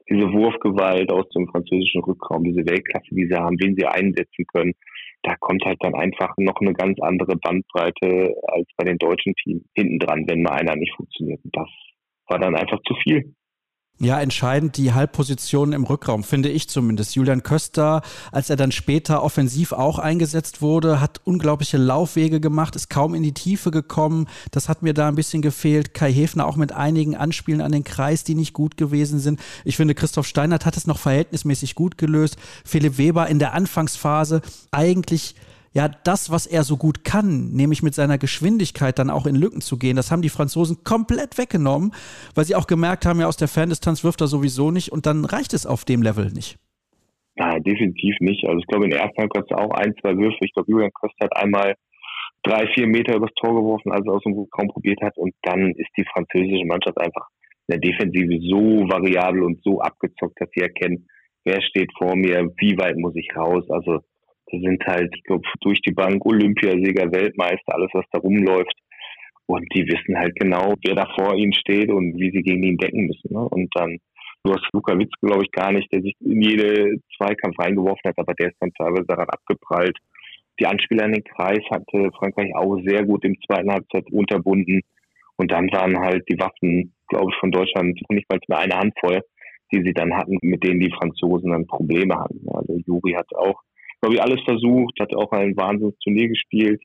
diese 0.08 0.32
Wurfgewalt 0.32 1.10
aus 1.12 1.28
dem 1.30 1.48
französischen 1.48 2.02
Rückraum, 2.02 2.44
diese 2.44 2.66
Weltklasse, 2.66 3.14
die 3.14 3.26
sie 3.26 3.36
haben, 3.36 3.56
wen 3.60 3.76
sie 3.76 3.86
einsetzen 3.86 4.46
können, 4.52 4.74
da 5.22 5.36
kommt 5.38 5.64
halt 5.64 5.78
dann 5.80 5.94
einfach 5.94 6.34
noch 6.36 6.60
eine 6.60 6.72
ganz 6.72 6.98
andere 7.00 7.36
Bandbreite 7.36 8.34
als 8.48 8.68
bei 8.76 8.84
den 8.84 8.98
deutschen 8.98 9.34
Teams 9.34 9.62
hinten 9.74 9.98
dran, 9.98 10.24
wenn 10.28 10.42
mal 10.42 10.52
einer 10.52 10.76
nicht 10.76 10.94
funktioniert. 10.96 11.40
Und 11.44 11.56
das 11.56 11.68
war 12.28 12.38
dann 12.38 12.56
einfach 12.56 12.80
zu 12.86 12.94
viel. 13.02 13.34
Ja, 14.02 14.20
entscheidend 14.20 14.78
die 14.78 14.92
Halbpositionen 14.94 15.72
im 15.74 15.84
Rückraum, 15.84 16.24
finde 16.24 16.48
ich 16.48 16.68
zumindest. 16.68 17.14
Julian 17.14 17.44
Köster, 17.44 18.02
als 18.32 18.50
er 18.50 18.56
dann 18.56 18.72
später 18.72 19.22
offensiv 19.22 19.70
auch 19.70 20.00
eingesetzt 20.00 20.60
wurde, 20.60 21.00
hat 21.00 21.20
unglaubliche 21.22 21.76
Laufwege 21.76 22.40
gemacht, 22.40 22.74
ist 22.74 22.90
kaum 22.90 23.14
in 23.14 23.22
die 23.22 23.32
Tiefe 23.32 23.70
gekommen. 23.70 24.26
Das 24.50 24.68
hat 24.68 24.82
mir 24.82 24.92
da 24.92 25.06
ein 25.06 25.14
bisschen 25.14 25.40
gefehlt. 25.40 25.94
Kai 25.94 26.12
Hefner 26.12 26.48
auch 26.48 26.56
mit 26.56 26.72
einigen 26.72 27.14
Anspielen 27.14 27.60
an 27.60 27.70
den 27.70 27.84
Kreis, 27.84 28.24
die 28.24 28.34
nicht 28.34 28.54
gut 28.54 28.76
gewesen 28.76 29.20
sind. 29.20 29.38
Ich 29.64 29.76
finde, 29.76 29.94
Christoph 29.94 30.26
Steinert 30.26 30.66
hat 30.66 30.76
es 30.76 30.88
noch 30.88 30.98
verhältnismäßig 30.98 31.76
gut 31.76 31.96
gelöst. 31.96 32.34
Philipp 32.64 32.98
Weber 32.98 33.28
in 33.28 33.38
der 33.38 33.54
Anfangsphase 33.54 34.42
eigentlich 34.72 35.36
ja 35.72 35.88
das, 35.88 36.30
was 36.30 36.46
er 36.46 36.62
so 36.64 36.76
gut 36.76 37.04
kann, 37.04 37.52
nämlich 37.52 37.82
mit 37.82 37.94
seiner 37.94 38.18
Geschwindigkeit 38.18 38.98
dann 38.98 39.10
auch 39.10 39.26
in 39.26 39.36
Lücken 39.36 39.60
zu 39.60 39.78
gehen, 39.78 39.96
das 39.96 40.10
haben 40.10 40.22
die 40.22 40.28
Franzosen 40.28 40.84
komplett 40.84 41.38
weggenommen, 41.38 41.92
weil 42.34 42.44
sie 42.44 42.54
auch 42.54 42.66
gemerkt 42.66 43.06
haben, 43.06 43.20
ja, 43.20 43.26
aus 43.26 43.36
der 43.36 43.48
Ferndistanz 43.48 44.04
wirft 44.04 44.20
er 44.20 44.26
sowieso 44.26 44.70
nicht 44.70 44.92
und 44.92 45.06
dann 45.06 45.24
reicht 45.24 45.54
es 45.54 45.66
auf 45.66 45.84
dem 45.84 46.02
Level 46.02 46.30
nicht. 46.32 46.58
Nein, 47.36 47.62
definitiv 47.62 48.14
nicht. 48.20 48.44
Also 48.44 48.58
ich 48.58 48.66
glaube, 48.66 48.84
in 48.84 48.90
der 48.90 49.00
ersten 49.00 49.22
Halbzeit 49.22 49.52
auch 49.52 49.70
ein, 49.70 49.94
zwei 50.00 50.16
Würfe. 50.16 50.36
Ich 50.40 50.52
glaube, 50.52 50.70
Julian 50.70 50.92
Köster 50.92 51.24
hat 51.24 51.36
einmal 51.36 51.74
drei, 52.42 52.66
vier 52.74 52.86
Meter 52.86 53.16
übers 53.16 53.32
Tor 53.36 53.54
geworfen, 53.54 53.90
als 53.90 54.06
er 54.06 54.12
aus 54.12 54.22
dem 54.22 54.34
kaum 54.50 54.68
probiert 54.68 55.00
hat. 55.00 55.16
Und 55.16 55.32
dann 55.42 55.70
ist 55.76 55.90
die 55.96 56.04
französische 56.12 56.66
Mannschaft 56.66 56.98
einfach 57.00 57.28
in 57.68 57.80
der 57.80 57.90
Defensive 57.90 58.38
so 58.50 58.86
variabel 58.88 59.44
und 59.44 59.62
so 59.62 59.80
abgezockt, 59.80 60.40
dass 60.40 60.50
sie 60.54 60.60
erkennen, 60.60 61.08
wer 61.44 61.62
steht 61.62 61.90
vor 61.96 62.16
mir, 62.16 62.52
wie 62.58 62.76
weit 62.76 62.98
muss 62.98 63.16
ich 63.16 63.34
raus. 63.34 63.64
Also 63.70 64.00
sind 64.60 64.84
halt, 64.86 65.10
ich 65.14 65.22
glaube, 65.24 65.46
durch 65.60 65.80
die 65.80 65.92
Bank 65.92 66.24
Olympiasieger, 66.24 67.10
Weltmeister, 67.12 67.74
alles, 67.74 67.90
was 67.92 68.04
da 68.12 68.18
rumläuft. 68.18 68.74
Und 69.46 69.66
die 69.74 69.86
wissen 69.86 70.16
halt 70.16 70.34
genau, 70.36 70.74
wer 70.84 70.94
da 70.94 71.06
vor 71.16 71.36
ihnen 71.36 71.52
steht 71.52 71.90
und 71.90 72.16
wie 72.18 72.30
sie 72.30 72.42
gegen 72.42 72.62
ihn 72.62 72.76
decken 72.76 73.06
müssen. 73.06 73.32
Ne? 73.32 73.40
Und 73.40 73.68
dann, 73.74 73.98
du 74.44 74.52
hast 74.52 74.66
Luka 74.72 74.98
Witz, 74.98 75.12
glaube 75.20 75.44
ich, 75.44 75.50
gar 75.50 75.72
nicht, 75.72 75.92
der 75.92 76.02
sich 76.02 76.14
in 76.20 76.40
jede 76.40 76.96
Zweikampf 77.16 77.58
reingeworfen 77.58 78.02
hat, 78.04 78.18
aber 78.18 78.34
der 78.34 78.48
ist 78.48 78.56
dann 78.60 78.72
teilweise 78.78 79.06
daran 79.06 79.28
abgeprallt. 79.28 79.96
Die 80.60 80.66
Anspieler 80.66 81.06
in 81.06 81.12
den 81.12 81.24
Kreis 81.24 81.62
hatte 81.70 82.10
Frankreich 82.16 82.54
auch 82.54 82.78
sehr 82.86 83.04
gut 83.04 83.24
im 83.24 83.36
zweiten 83.46 83.72
Halbzeit 83.72 84.04
unterbunden. 84.10 84.80
Und 85.36 85.50
dann 85.50 85.72
waren 85.72 85.98
halt 85.98 86.24
die 86.28 86.38
Waffen, 86.38 86.94
glaube 87.08 87.30
ich, 87.32 87.38
von 87.40 87.50
Deutschland 87.50 88.00
nicht 88.10 88.30
mal 88.30 88.38
mehr 88.48 88.58
eine 88.58 88.78
Handvoll, 88.78 89.22
die 89.72 89.82
sie 89.82 89.92
dann 89.92 90.14
hatten, 90.14 90.38
mit 90.42 90.62
denen 90.62 90.80
die 90.80 90.92
Franzosen 90.92 91.50
dann 91.50 91.66
Probleme 91.66 92.14
hatten. 92.14 92.46
Also 92.52 92.78
Juri 92.86 93.12
hat 93.12 93.34
auch 93.34 93.60
glaube 94.02 94.16
ich, 94.16 94.22
alles 94.22 94.40
versucht, 94.44 94.98
hat 95.00 95.14
auch 95.14 95.30
ein 95.32 95.56
Wahnsinnsturnier 95.56 96.28
gespielt. 96.28 96.82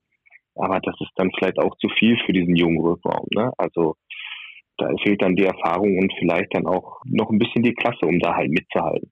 Aber 0.56 0.80
das 0.80 0.96
ist 1.02 1.12
dann 1.16 1.32
vielleicht 1.38 1.60
auch 1.60 1.76
zu 1.78 1.90
viel 2.00 2.18
für 2.26 2.34
diesen 2.34 2.56
jungen 2.56 2.80
Rückraum. 2.80 3.28
Ne? 3.36 3.52
Also 3.58 3.96
da 4.78 4.90
fehlt 5.04 5.22
dann 5.22 5.36
die 5.36 5.46
Erfahrung 5.46 5.98
und 5.98 6.14
vielleicht 6.20 6.54
dann 6.54 6.68
auch 6.68 7.02
noch 7.06 7.30
ein 7.30 7.40
bisschen 7.40 7.64
die 7.64 7.74
Klasse, 7.74 8.06
um 8.06 8.20
da 8.20 8.36
halt 8.36 8.52
mitzuhalten. 8.52 9.12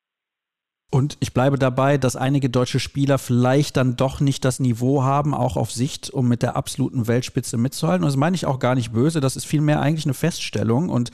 Und 0.92 1.18
ich 1.20 1.34
bleibe 1.34 1.60
dabei, 1.60 1.98
dass 1.98 2.15
einige 2.15 2.50
deutsche 2.50 2.80
Spieler 2.80 3.18
vielleicht 3.18 3.75
dann 3.75 3.98
doch 3.98 4.22
nicht 4.22 4.46
das 4.46 4.62
Niveau 4.62 5.04
haben, 5.04 5.34
auch 5.34 5.58
auf 5.58 5.72
Sicht, 5.72 6.10
um 6.12 6.30
mit 6.30 6.42
der 6.42 6.56
absoluten 6.56 7.08
Weltspitze 7.08 7.58
mitzuhalten. 7.58 8.06
Und 8.06 8.08
das 8.08 8.15
meine 8.15 8.36
ich 8.36 8.46
auch 8.46 8.60
gar 8.60 8.75
nicht 8.75 8.94
böse, 8.94 9.20
das 9.20 9.36
ist 9.36 9.46
vielmehr 9.46 9.82
eigentlich 9.82 10.06
eine 10.06 10.13
Feststellung. 10.13 10.88
Und 10.89 11.12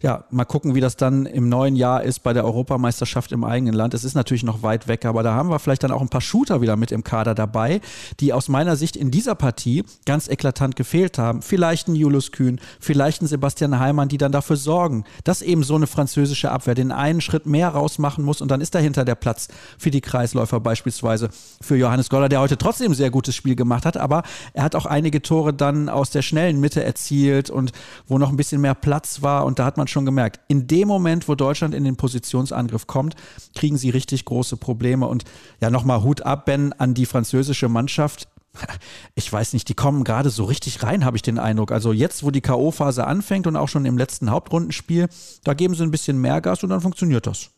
ja, 0.00 0.26
mal 0.30 0.44
gucken, 0.44 0.76
wie 0.76 0.80
das 0.80 0.96
dann 0.96 1.26
im 1.26 1.48
neuen 1.48 1.74
Jahr 1.74 2.04
ist 2.04 2.22
bei 2.22 2.34
der 2.34 2.44
Europameisterschaft 2.44 3.32
im 3.32 3.42
eigenen 3.42 3.74
Land. 3.74 3.94
Es 3.94 4.04
ist 4.04 4.14
natürlich 4.14 4.44
noch 4.44 4.62
weit 4.62 4.86
weg, 4.86 5.04
aber 5.06 5.24
da 5.24 5.34
haben 5.34 5.48
wir 5.48 5.58
vielleicht 5.58 5.82
dann 5.82 5.92
auch 5.92 6.02
ein 6.02 6.10
paar 6.10 6.20
Shooter 6.20 6.60
wieder 6.60 6.76
mit 6.76 6.92
im 6.92 7.02
Kader 7.02 7.34
dabei, 7.34 7.80
die 8.20 8.32
aus 8.32 8.48
meiner 8.48 8.76
Sicht 8.76 8.96
in 8.96 9.10
dieser 9.10 9.34
Partie 9.34 9.82
ganz 10.04 10.28
eklatant 10.28 10.76
gefehlt 10.76 11.18
haben. 11.18 11.42
Vielleicht 11.42 11.88
ein 11.88 11.96
Julius 11.96 12.32
Kühn, 12.32 12.60
vielleicht 12.78 13.22
ein 13.22 13.26
Sebastian 13.26 13.80
Heimann, 13.80 14.08
die 14.08 14.18
dann 14.18 14.30
dafür 14.30 14.56
sorgen, 14.56 15.04
dass 15.24 15.42
eben 15.42 15.64
so 15.64 15.74
eine 15.74 15.86
französische 15.88 16.52
Abwehr 16.52 16.74
den 16.74 16.92
einen 16.92 17.22
Schritt 17.22 17.46
mehr 17.46 17.70
rausmachen 17.70 18.24
muss 18.24 18.40
und 18.40 18.50
dann 18.50 18.60
ist 18.60 18.74
dahinter 18.74 19.05
der 19.06 19.14
Platz 19.14 19.48
für 19.78 19.90
die 19.90 20.02
Kreisläufer 20.02 20.60
beispielsweise 20.60 21.30
für 21.62 21.76
Johannes 21.76 22.10
Goller, 22.10 22.28
der 22.28 22.40
heute 22.40 22.58
trotzdem 22.58 22.92
ein 22.92 22.94
sehr 22.94 23.10
gutes 23.10 23.34
Spiel 23.34 23.56
gemacht 23.56 23.86
hat, 23.86 23.96
aber 23.96 24.22
er 24.52 24.64
hat 24.64 24.74
auch 24.74 24.86
einige 24.86 25.22
Tore 25.22 25.54
dann 25.54 25.88
aus 25.88 26.10
der 26.10 26.22
schnellen 26.22 26.60
Mitte 26.60 26.84
erzielt 26.84 27.48
und 27.48 27.72
wo 28.06 28.18
noch 28.18 28.28
ein 28.28 28.36
bisschen 28.36 28.60
mehr 28.60 28.74
Platz 28.74 29.22
war 29.22 29.46
und 29.46 29.58
da 29.58 29.64
hat 29.64 29.76
man 29.78 29.88
schon 29.88 30.04
gemerkt, 30.04 30.40
in 30.48 30.66
dem 30.66 30.88
Moment, 30.88 31.28
wo 31.28 31.34
Deutschland 31.34 31.74
in 31.74 31.84
den 31.84 31.96
Positionsangriff 31.96 32.86
kommt, 32.86 33.14
kriegen 33.54 33.78
sie 33.78 33.90
richtig 33.90 34.24
große 34.26 34.56
Probleme 34.56 35.06
und 35.06 35.24
ja, 35.60 35.70
nochmal 35.70 36.02
Hut 36.02 36.22
ab, 36.22 36.44
Ben, 36.46 36.72
an 36.74 36.94
die 36.94 37.06
französische 37.06 37.68
Mannschaft 37.68 38.28
ich 39.14 39.32
weiß 39.32 39.52
nicht, 39.52 39.68
die 39.68 39.74
kommen 39.74 40.04
gerade 40.04 40.30
so 40.30 40.44
richtig 40.44 40.82
rein, 40.82 41.04
habe 41.04 41.16
ich 41.16 41.22
den 41.22 41.38
Eindruck. 41.38 41.72
Also 41.72 41.92
jetzt, 41.92 42.22
wo 42.22 42.30
die 42.30 42.40
K.O.-Phase 42.40 43.02
anfängt 43.02 43.46
und 43.46 43.56
auch 43.56 43.68
schon 43.68 43.84
im 43.84 43.98
letzten 43.98 44.30
Hauptrundenspiel, 44.30 45.08
da 45.44 45.54
geben 45.54 45.74
sie 45.74 45.82
ein 45.82 45.90
bisschen 45.90 46.20
mehr 46.20 46.40
Gas 46.40 46.62
und 46.62 46.70
dann 46.70 46.80
funktioniert 46.80 47.26
das. 47.26 47.50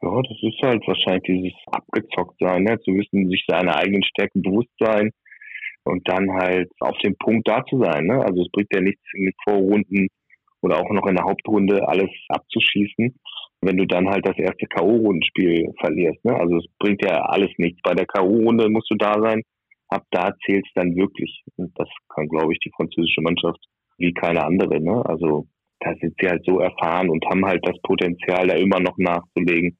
Ja, 0.00 0.22
das 0.22 0.38
ist 0.42 0.62
halt 0.62 0.86
wahrscheinlich 0.86 1.24
dieses 1.24 1.58
abgezockt 1.66 2.36
sein, 2.38 2.62
ne? 2.64 2.78
zu 2.80 2.94
wissen, 2.94 3.28
sich 3.28 3.44
seiner 3.48 3.76
eigenen 3.76 4.04
Stärken 4.04 4.42
bewusst 4.42 4.70
sein 4.78 5.10
und 5.84 6.08
dann 6.08 6.30
halt 6.32 6.70
auf 6.80 6.96
dem 6.98 7.16
Punkt 7.16 7.48
da 7.48 7.64
zu 7.64 7.82
sein. 7.82 8.06
Ne? 8.06 8.22
Also 8.24 8.42
es 8.42 8.50
bringt 8.52 8.72
ja 8.72 8.80
nichts 8.80 9.02
in 9.14 9.24
den 9.24 9.34
Vorrunden 9.42 10.08
oder 10.60 10.78
auch 10.78 10.90
noch 10.90 11.06
in 11.06 11.16
der 11.16 11.24
Hauptrunde 11.24 11.88
alles 11.88 12.10
abzuschießen, 12.28 13.14
wenn 13.62 13.76
du 13.76 13.86
dann 13.86 14.08
halt 14.08 14.26
das 14.26 14.38
erste 14.38 14.66
K.O.-Rundenspiel 14.66 15.74
verlierst. 15.80 16.24
Ne? 16.24 16.36
Also 16.38 16.58
es 16.58 16.66
bringt 16.78 17.02
ja 17.02 17.22
alles 17.22 17.50
nichts. 17.58 17.80
Bei 17.82 17.94
der 17.94 18.06
K.O.-Runde 18.06 18.68
musst 18.68 18.90
du 18.90 18.96
da 18.96 19.20
sein, 19.20 19.42
ab 19.88 20.04
da 20.10 20.30
zählt 20.44 20.64
es 20.66 20.72
dann 20.74 20.94
wirklich. 20.94 21.42
Und 21.56 21.72
das 21.76 21.88
kann, 22.14 22.28
glaube 22.28 22.52
ich, 22.52 22.60
die 22.60 22.72
französische 22.76 23.22
Mannschaft 23.22 23.58
wie 23.98 24.12
keine 24.12 24.44
andere. 24.44 24.80
Ne? 24.80 25.02
Also 25.06 25.46
da 25.80 25.94
sind 26.00 26.14
sie 26.20 26.28
halt 26.28 26.44
so 26.44 26.60
erfahren 26.60 27.08
und 27.08 27.24
haben 27.26 27.44
halt 27.44 27.66
das 27.66 27.80
Potenzial, 27.82 28.48
da 28.48 28.54
immer 28.54 28.80
noch 28.80 28.96
nachzulegen. 28.98 29.76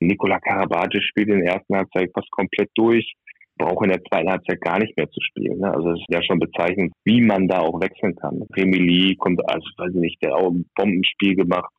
Nikola 0.00 0.38
Karabatic 0.40 1.02
spielt 1.02 1.28
in 1.28 1.40
der 1.40 1.54
ersten 1.54 1.76
Halbzeit 1.76 2.10
fast 2.14 2.30
komplett 2.30 2.70
durch, 2.74 3.14
braucht 3.58 3.84
in 3.84 3.90
der 3.90 4.02
zweiten 4.04 4.30
Halbzeit 4.30 4.60
gar 4.60 4.78
nicht 4.78 4.96
mehr 4.96 5.10
zu 5.10 5.20
spielen. 5.20 5.58
Ne? 5.58 5.72
Also 5.72 5.90
es 5.90 6.00
ist 6.00 6.14
ja 6.14 6.22
schon 6.22 6.38
bezeichnend, 6.38 6.92
wie 7.04 7.20
man 7.20 7.48
da 7.48 7.60
auch 7.60 7.80
wechseln 7.80 8.14
kann. 8.16 8.42
Remili 8.56 9.16
kommt, 9.16 9.40
also 9.50 9.66
weiß 9.76 9.90
ich 9.94 10.00
nicht, 10.00 10.22
der 10.22 10.36
auch 10.36 10.50
ein 10.50 10.64
Bombenspiel 10.76 11.34
gemacht. 11.34 11.72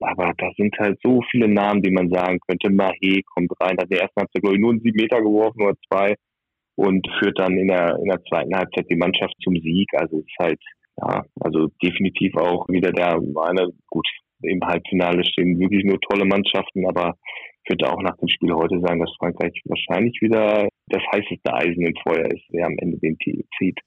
Aber 0.00 0.32
da 0.36 0.50
sind 0.56 0.76
halt 0.78 0.98
so 1.02 1.22
viele 1.30 1.48
Namen, 1.48 1.82
die 1.82 1.90
man 1.90 2.10
sagen 2.10 2.38
könnte. 2.46 2.68
Mahé 2.68 3.22
kommt 3.34 3.52
rein, 3.60 3.76
hat 3.78 3.84
in 3.84 3.90
der 3.90 4.02
ersten 4.02 4.20
Halbzeit, 4.20 4.42
glaube 4.42 4.56
ich, 4.56 4.60
nur 4.60 4.72
einen 4.72 4.80
sieben 4.80 5.00
Meter 5.00 5.20
geworfen 5.20 5.62
oder 5.62 5.76
zwei 5.88 6.14
und 6.76 7.06
führt 7.18 7.38
dann 7.38 7.56
in 7.56 7.68
der, 7.68 7.96
in 7.98 8.06
der 8.06 8.22
zweiten 8.24 8.54
Halbzeit 8.54 8.86
die 8.90 8.96
Mannschaft 8.96 9.34
zum 9.42 9.54
Sieg. 9.54 9.88
Also 9.94 10.18
es 10.18 10.24
ist 10.24 10.38
halt, 10.38 10.60
ja, 10.96 11.24
also 11.40 11.68
definitiv 11.82 12.34
auch 12.36 12.68
wieder 12.68 12.92
der, 12.92 13.20
meine, 13.20 13.70
gut, 13.88 14.06
im 14.44 14.60
Halbfinale 14.62 15.24
stehen 15.24 15.58
wirklich 15.58 15.84
nur 15.84 16.00
tolle 16.00 16.24
Mannschaften, 16.24 16.86
aber 16.86 17.14
ich 17.64 17.70
würde 17.70 17.90
auch 17.90 18.02
nach 18.02 18.16
dem 18.18 18.28
Spiel 18.28 18.52
heute 18.52 18.78
sagen, 18.80 19.00
dass 19.00 19.14
Frankreich 19.18 19.52
wahrscheinlich 19.64 20.20
wieder 20.20 20.68
das 20.88 21.02
heißeste 21.12 21.52
Eisen 21.52 21.86
im 21.86 21.94
Feuer 22.02 22.26
ist, 22.26 22.44
der 22.50 22.66
am 22.66 22.76
Ende 22.78 22.98
den 22.98 23.18
Titel 23.18 23.42
zieht. 23.58 23.80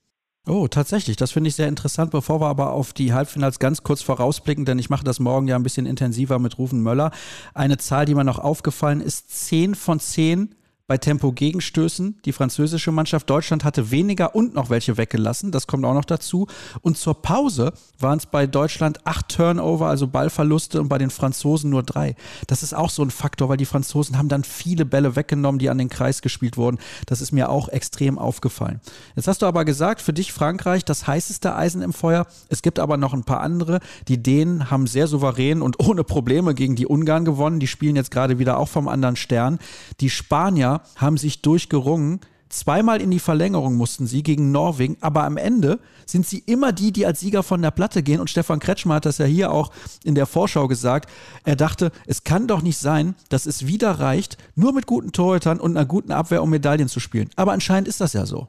Oh, 0.48 0.68
tatsächlich. 0.68 1.18
Das 1.18 1.34
finde 1.34 1.50
ich 1.50 1.56
sehr 1.56 1.68
interessant. 1.68 2.12
Bevor 2.12 2.40
wir 2.40 2.48
aber 2.48 2.72
auf 2.72 2.94
die 2.94 3.12
Halbfinals 3.12 3.60
ganz 3.60 3.84
kurz 3.84 4.02
vorausblicken, 4.02 4.64
denn 4.64 4.80
ich 4.80 4.90
mache 4.90 5.04
das 5.04 5.20
morgen 5.20 5.48
ja 5.48 5.58
ein 5.58 5.64
bisschen 5.64 5.86
intensiver 5.86 6.40
mit 6.40 6.58
Rufen 6.58 6.82
Möller. 6.82 7.12
Eine 7.54 7.78
Zahl, 7.78 8.06
die 8.06 8.16
mir 8.16 8.24
noch 8.24 8.40
aufgefallen 8.40 9.02
ist, 9.02 9.30
10 9.48 9.76
von 9.76 10.00
10 10.00 10.56
bei 10.88 10.98
Tempo-Gegenstößen. 10.98 12.20
Die 12.24 12.32
französische 12.32 12.94
Mannschaft 12.94 13.30
Deutschland 13.30 13.66
hatte 13.66 13.92
weniger 13.92 14.36
und 14.36 14.56
noch 14.56 14.70
welche 14.70 14.98
weggelassen. 14.98 15.52
Das 15.52 15.68
kommt 15.68 15.86
auch 15.86 15.94
noch 15.94 16.06
dazu. 16.06 16.48
Und 16.82 16.98
zur 16.98 17.22
Pause 17.22 17.74
waren 18.00 18.18
es 18.18 18.26
bei 18.26 18.48
Deutschland 18.48 19.06
acht 19.06 19.28
Turnover, 19.28 19.88
also 19.88 20.08
Ballverluste, 20.08 20.80
und 20.80 20.88
bei 20.88 20.98
den 20.98 21.10
Franzosen 21.10 21.70
nur 21.70 21.84
drei. 21.84 22.16
Das 22.48 22.64
ist 22.64 22.74
auch 22.74 22.90
so 22.90 23.04
ein 23.04 23.12
Faktor, 23.12 23.50
weil 23.50 23.58
die 23.58 23.66
Franzosen 23.66 24.18
haben 24.18 24.30
dann 24.30 24.46
viele 24.46 24.86
Bälle 24.86 25.18
weggenommen, 25.18 25.60
die 25.60 25.70
an 25.70 25.78
den 25.78 25.90
Kreis 25.90 26.22
gespielt 26.22 26.56
wurden. 26.56 26.78
Das 27.06 27.20
ist 27.20 27.34
mir 27.34 27.50
auch 27.50 27.68
extrem 27.68 28.18
aufgefallen. 28.18 28.80
Jetzt 29.18 29.28
hast 29.28 29.42
du 29.42 29.46
aber 29.46 29.66
gesagt, 29.66 30.02
für 30.02 30.14
dich 30.14 30.32
Frankreich 30.32 30.86
das 30.86 31.06
heißeste 31.06 31.54
Eisen 31.54 31.82
im 31.82 31.92
Feuer. 31.92 32.28
Es 32.48 32.62
gibt 32.62 32.80
aber 32.80 32.96
noch 32.96 33.14
ein 33.14 33.26
paar 33.26 33.42
andere. 33.42 33.82
Die 34.08 34.24
Dänen 34.24 34.72
haben 34.72 34.88
sehr 34.88 35.08
souverän 35.08 35.62
und 35.62 35.82
ohne 35.86 36.06
Probleme 36.06 36.56
gegen 36.56 36.78
die 36.78 36.88
Ungarn 36.88 37.26
gewonnen. 37.26 37.60
Die 37.60 37.68
spielen 37.68 37.98
jetzt 37.98 38.12
gerade 38.12 38.40
wieder 38.40 38.58
auch 38.58 38.70
vom 38.70 38.88
anderen 38.88 39.18
Stern. 39.18 39.60
Die 40.00 40.10
Spanier 40.10 40.77
haben 40.96 41.18
sich 41.18 41.42
durchgerungen. 41.42 42.20
Zweimal 42.50 43.02
in 43.02 43.12
die 43.12 43.20
Verlängerung 43.20 43.76
mussten 43.76 44.08
sie 44.08 44.24
gegen 44.24 44.52
Norwegen, 44.54 44.96
aber 45.02 45.26
am 45.26 45.36
Ende 45.36 45.80
sind 46.06 46.26
sie 46.26 46.44
immer 46.46 46.72
die, 46.72 46.94
die 46.94 47.06
als 47.06 47.20
Sieger 47.20 47.44
von 47.44 47.62
der 47.62 47.72
Platte 47.72 48.04
gehen. 48.04 48.22
Und 48.22 48.30
Stefan 48.30 48.60
Kretschmer 48.60 48.96
hat 48.96 49.06
das 49.06 49.18
ja 49.18 49.26
hier 49.26 49.52
auch 49.52 49.72
in 50.06 50.16
der 50.16 50.26
Vorschau 50.26 50.68
gesagt. 50.68 51.10
Er 51.44 51.58
dachte, 51.58 51.92
es 52.06 52.24
kann 52.24 52.48
doch 52.48 52.62
nicht 52.62 52.78
sein, 52.78 53.16
dass 53.30 53.46
es 53.46 53.68
wieder 53.68 53.92
reicht, 53.92 54.38
nur 54.56 54.74
mit 54.74 54.88
guten 54.88 55.12
Torhütern 55.12 55.60
und 55.60 55.76
einer 55.76 55.86
guten 55.86 56.14
Abwehr 56.14 56.42
um 56.42 56.50
Medaillen 56.50 56.88
zu 56.88 57.02
spielen. 57.02 57.30
Aber 57.36 57.52
anscheinend 57.52 57.90
ist 57.90 58.00
das 58.00 58.14
ja 58.14 58.26
so. 58.26 58.48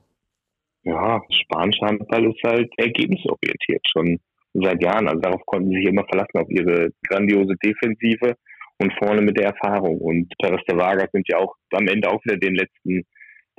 Ja, 0.84 1.20
spanischer 1.42 1.86
Handball 1.86 2.24
ist 2.26 2.42
halt 2.44 2.72
ergebnisorientiert 2.78 3.84
schon 3.92 4.18
seit 4.54 4.82
Jahren. 4.82 5.08
Also 5.08 5.20
darauf 5.20 5.44
konnten 5.46 5.70
sie 5.70 5.78
sich 5.78 5.88
immer 5.88 6.04
verlassen, 6.04 6.38
auf 6.38 6.48
ihre 6.48 6.90
grandiose 7.08 7.54
Defensive 7.64 8.36
und 8.78 8.92
vorne 8.94 9.20
mit 9.22 9.36
der 9.36 9.46
Erfahrung. 9.46 9.98
Und 9.98 10.32
Perez 10.38 10.64
de 10.68 10.76
Vargas 10.76 11.10
sind 11.12 11.26
ja 11.28 11.38
auch 11.38 11.54
am 11.72 11.88
Ende 11.88 12.10
auch 12.10 12.24
wieder 12.24 12.36
den 12.36 12.54
letzten, 12.54 13.04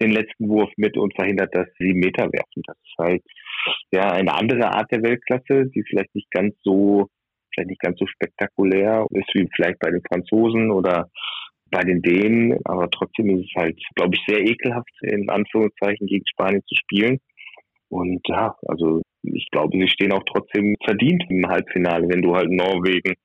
den 0.02 0.12
letzten 0.12 0.48
Wurf 0.48 0.72
mit 0.78 0.98
und 0.98 1.14
verhindert, 1.16 1.54
dass 1.56 1.68
sie 1.78 1.94
Meter 1.94 2.32
werfen. 2.32 2.64
Das 2.66 2.78
ist 2.78 2.98
halt 2.98 3.24
ja 3.92 4.12
eine 4.12 4.34
andere 4.34 4.72
Art 4.72 4.92
der 4.92 5.04
Weltklasse, 5.04 5.70
die 5.70 5.84
vielleicht 5.84 6.16
nicht 6.16 6.32
ganz 6.32 6.56
so, 6.64 7.08
vielleicht 7.54 7.70
nicht 7.70 7.82
ganz 7.82 8.00
so 8.00 8.08
spektakulär 8.08 9.06
ist 9.12 9.30
wie 9.34 9.48
vielleicht 9.56 9.80
bei 9.80 9.92
den 9.92 10.02
Franzosen 10.08 10.72
oder 10.72 11.10
bei 11.72 11.84
den 11.84 12.02
Dänen, 12.02 12.58
aber 12.66 12.90
trotzdem 12.90 13.30
ist 13.38 13.46
es 13.46 13.62
halt, 13.62 13.80
glaube 13.96 14.16
ich, 14.16 14.24
sehr 14.28 14.40
ekelhaft, 14.40 14.90
in 15.02 15.30
Anführungszeichen 15.30 16.08
gegen 16.08 16.26
Spanien 16.28 16.64
zu 16.66 16.76
spielen. 16.76 17.20
Und 17.90 18.22
ja, 18.28 18.56
also 18.68 19.02
ich 19.24 19.48
glaube, 19.52 19.78
sie 19.78 19.88
stehen 19.88 20.12
auch 20.12 20.24
trotzdem 20.26 20.76
verdient 20.84 21.24
im 21.30 21.46
Halbfinale, 21.48 22.08
wenn 22.10 22.22
du 22.22 22.36
halt 22.36 22.50
Norwegen 22.50 23.16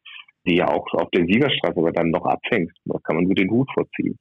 die 0.47 0.57
ja 0.57 0.69
auch 0.69 0.87
auf 0.95 1.11
der 1.11 1.25
Siegerstraße 1.27 1.79
aber 1.79 1.93
dann 1.93 2.11
noch 2.11 2.25
abfängst. 2.25 2.77
Da 2.85 2.99
kann 3.03 3.17
man 3.17 3.27
so 3.27 3.33
den 3.33 3.51
Hut 3.51 3.69
vorziehen. 3.73 4.19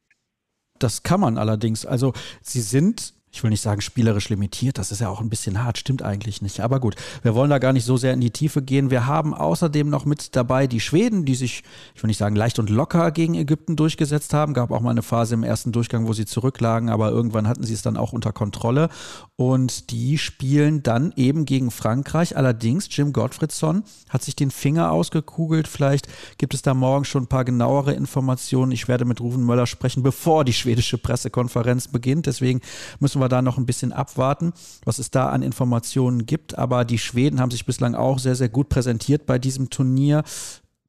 Das 0.80 1.03
kann 1.03 1.20
man 1.20 1.38
allerdings. 1.38 1.86
Also 1.86 2.13
sie 2.42 2.62
sind 2.62 3.13
ich 3.33 3.41
will 3.41 3.49
nicht 3.49 3.61
sagen 3.61 3.81
spielerisch 3.81 4.29
limitiert, 4.29 4.77
das 4.77 4.91
ist 4.91 5.01
ja 5.01 5.09
auch 5.09 5.19
ein 5.19 5.29
bisschen 5.29 5.63
hart, 5.63 5.79
stimmt 5.79 6.03
eigentlich 6.03 6.43
nicht. 6.43 6.59
Aber 6.59 6.79
gut, 6.79 6.95
wir 7.23 7.33
wollen 7.33 7.49
da 7.49 7.57
gar 7.57 7.73
nicht 7.73 7.83
so 7.83 7.97
sehr 7.97 8.13
in 8.13 8.21
die 8.21 8.29
Tiefe 8.29 8.61
gehen. 8.61 8.91
Wir 8.91 9.07
haben 9.07 9.33
außerdem 9.33 9.89
noch 9.89 10.05
mit 10.05 10.35
dabei 10.35 10.67
die 10.67 10.79
Schweden, 10.79 11.25
die 11.25 11.33
sich, 11.33 11.63
ich 11.95 12.03
will 12.03 12.09
nicht 12.09 12.19
sagen 12.19 12.35
leicht 12.35 12.59
und 12.59 12.69
locker 12.69 13.09
gegen 13.09 13.33
Ägypten 13.33 13.75
durchgesetzt 13.75 14.35
haben. 14.35 14.53
Gab 14.53 14.69
auch 14.69 14.81
mal 14.81 14.91
eine 14.91 15.01
Phase 15.01 15.33
im 15.33 15.41
ersten 15.41 15.71
Durchgang, 15.71 16.07
wo 16.07 16.13
sie 16.13 16.25
zurücklagen, 16.25 16.89
aber 16.89 17.09
irgendwann 17.09 17.47
hatten 17.47 17.63
sie 17.63 17.73
es 17.73 17.81
dann 17.81 17.97
auch 17.97 18.13
unter 18.13 18.33
Kontrolle. 18.33 18.89
Und 19.35 19.89
die 19.89 20.19
spielen 20.19 20.83
dann 20.83 21.11
eben 21.15 21.45
gegen 21.45 21.71
Frankreich. 21.71 22.37
Allerdings, 22.37 22.87
Jim 22.91 23.13
Gottfriedson 23.13 23.83
hat 24.09 24.21
sich 24.21 24.35
den 24.35 24.51
Finger 24.51 24.91
ausgekugelt. 24.91 25.67
Vielleicht 25.67 26.07
gibt 26.37 26.53
es 26.53 26.61
da 26.61 26.75
morgen 26.75 27.03
schon 27.03 27.23
ein 27.23 27.27
paar 27.27 27.45
genauere 27.45 27.93
Informationen. 27.93 28.71
Ich 28.71 28.87
werde 28.87 29.05
mit 29.05 29.21
Ruven 29.21 29.43
Möller 29.43 29.65
sprechen, 29.65 30.03
bevor 30.03 30.45
die 30.45 30.53
schwedische 30.53 30.99
Pressekonferenz 30.99 31.87
beginnt. 31.87 32.27
Deswegen 32.27 32.61
müssen 32.99 33.19
wir 33.19 33.23
wir 33.24 33.30
da 33.30 33.42
noch 33.42 33.58
ein 33.58 33.65
bisschen 33.65 33.92
abwarten, 33.92 34.53
was 34.86 35.00
es 35.00 35.10
da 35.10 35.30
an 35.30 35.42
Informationen 35.42 36.25
gibt. 36.25 36.58
Aber 36.58 36.86
die 36.86 37.00
Schweden 37.00 37.39
haben 37.39 37.51
sich 37.51 37.65
bislang 37.65 37.96
auch 37.96 38.20
sehr, 38.20 38.36
sehr 38.36 38.50
gut 38.50 38.70
präsentiert 38.70 39.25
bei 39.25 39.39
diesem 39.39 39.70
Turnier. 39.70 40.24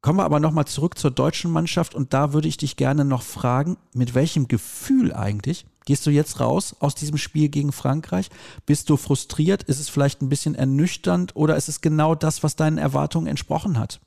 Kommen 0.01 0.19
wir 0.19 0.25
aber 0.25 0.39
nochmal 0.39 0.65
zurück 0.65 0.99
zur 0.99 1.09
deutschen 1.09 1.51
Mannschaft 1.51 1.95
und 1.95 2.13
da 2.13 2.31
würde 2.31 2.47
ich 2.47 2.57
dich 2.57 2.75
gerne 2.75 3.05
noch 3.05 3.23
fragen, 3.23 3.77
mit 3.93 4.13
welchem 4.13 4.47
Gefühl 4.47 5.13
eigentlich 5.13 5.65
gehst 5.85 6.05
du 6.05 6.11
jetzt 6.11 6.39
raus 6.39 6.75
aus 6.79 6.95
diesem 6.95 7.17
Spiel 7.17 7.49
gegen 7.49 7.71
Frankreich? 7.71 8.29
Bist 8.65 8.89
du 8.89 8.97
frustriert? 8.97 9.63
Ist 9.63 9.79
es 9.79 9.89
vielleicht 9.89 10.21
ein 10.21 10.29
bisschen 10.29 10.55
ernüchternd 10.55 11.35
oder 11.35 11.55
ist 11.55 11.69
es 11.69 11.81
genau 11.81 12.15
das, 12.15 12.43
was 12.43 12.55
deinen 12.55 12.77
Erwartungen 12.77 13.27
entsprochen 13.27 13.79
hat? 13.79 14.01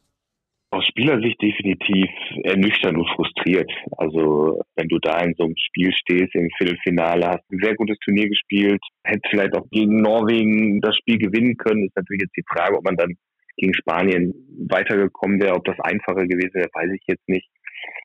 Aus 0.79 0.87
Spielersicht 0.87 1.41
definitiv 1.43 2.09
ernüchternd 2.45 2.97
und 2.97 3.09
frustriert. 3.11 3.71
Also 3.97 4.61
wenn 4.77 4.89
du 4.89 4.99
da 5.01 5.21
in 5.21 5.35
so 5.37 5.45
einem 5.45 5.57
Spiel 5.57 5.93
stehst 5.93 6.35
im 6.35 6.49
Viertelfinale, 6.57 7.27
hast 7.27 7.51
ein 7.51 7.59
sehr 7.61 7.75
gutes 7.75 7.99
Turnier 8.05 8.29
gespielt, 8.29 8.81
hätte 9.05 9.29
vielleicht 9.29 9.55
auch 9.55 9.67
gegen 9.71 10.01
Norwegen 10.01 10.81
das 10.81 10.97
Spiel 10.97 11.19
gewinnen 11.19 11.57
können, 11.57 11.87
ist 11.87 11.97
natürlich 11.97 12.23
jetzt 12.23 12.37
die 12.37 12.45
Frage, 12.49 12.77
ob 12.77 12.85
man 12.85 12.97
dann 12.97 13.15
gegen 13.57 13.75
Spanien 13.75 14.33
weitergekommen 14.69 15.41
wäre, 15.41 15.57
ob 15.57 15.65
das 15.65 15.79
einfacher 15.81 16.27
gewesen 16.27 16.55
wäre, 16.55 16.71
weiß 16.73 16.93
ich 16.95 17.03
jetzt 17.09 17.29
nicht. 17.29 17.49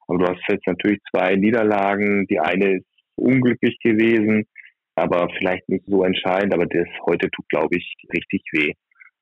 Aber 0.07 0.17
du 0.17 0.25
hast 0.25 0.41
jetzt 0.49 0.65
natürlich 0.65 0.99
zwei 1.11 1.35
Niederlagen. 1.35 2.25
Die 2.27 2.39
eine 2.39 2.77
ist 2.77 2.85
unglücklich 3.15 3.77
gewesen, 3.83 4.45
aber 4.95 5.29
vielleicht 5.37 5.69
nicht 5.69 5.85
so 5.85 6.03
entscheidend, 6.03 6.55
aber 6.55 6.65
das 6.65 6.87
heute 7.05 7.29
tut, 7.29 7.47
glaube 7.49 7.77
ich, 7.77 7.93
richtig 8.11 8.41
weh. 8.51 8.73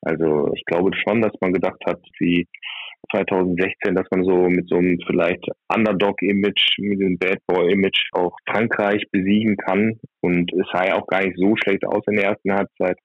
Also 0.02 0.52
ich 0.56 0.64
glaube 0.66 0.92
schon, 0.96 1.22
dass 1.22 1.34
man 1.42 1.54
gedacht 1.54 1.82
hat, 1.86 2.02
wie 2.20 2.48
2016, 3.12 3.96
dass 3.96 4.08
man 4.12 4.24
so 4.24 4.50
mit 4.50 4.68
so 4.70 4.78
einem 4.78 5.00
vielleicht 5.06 5.46
Underdog-Image, 5.76 6.80
mit 6.80 7.02
dem 7.02 7.18
Bad 7.18 7.40
Boy-Image 7.48 8.10
auch 8.14 8.36
Frankreich 8.50 9.04
besiegen 9.12 9.58
kann. 9.58 10.00
Und 10.22 10.52
es 10.54 10.68
sah 10.72 10.88
ja 10.88 10.96
auch 10.96 11.08
gar 11.08 11.24
nicht 11.24 11.38
so 11.38 11.56
schlecht 11.58 11.86
aus 11.86 12.04
in 12.08 12.16
der 12.16 12.26
ersten 12.26 12.54
Halbzeit. 12.54 12.98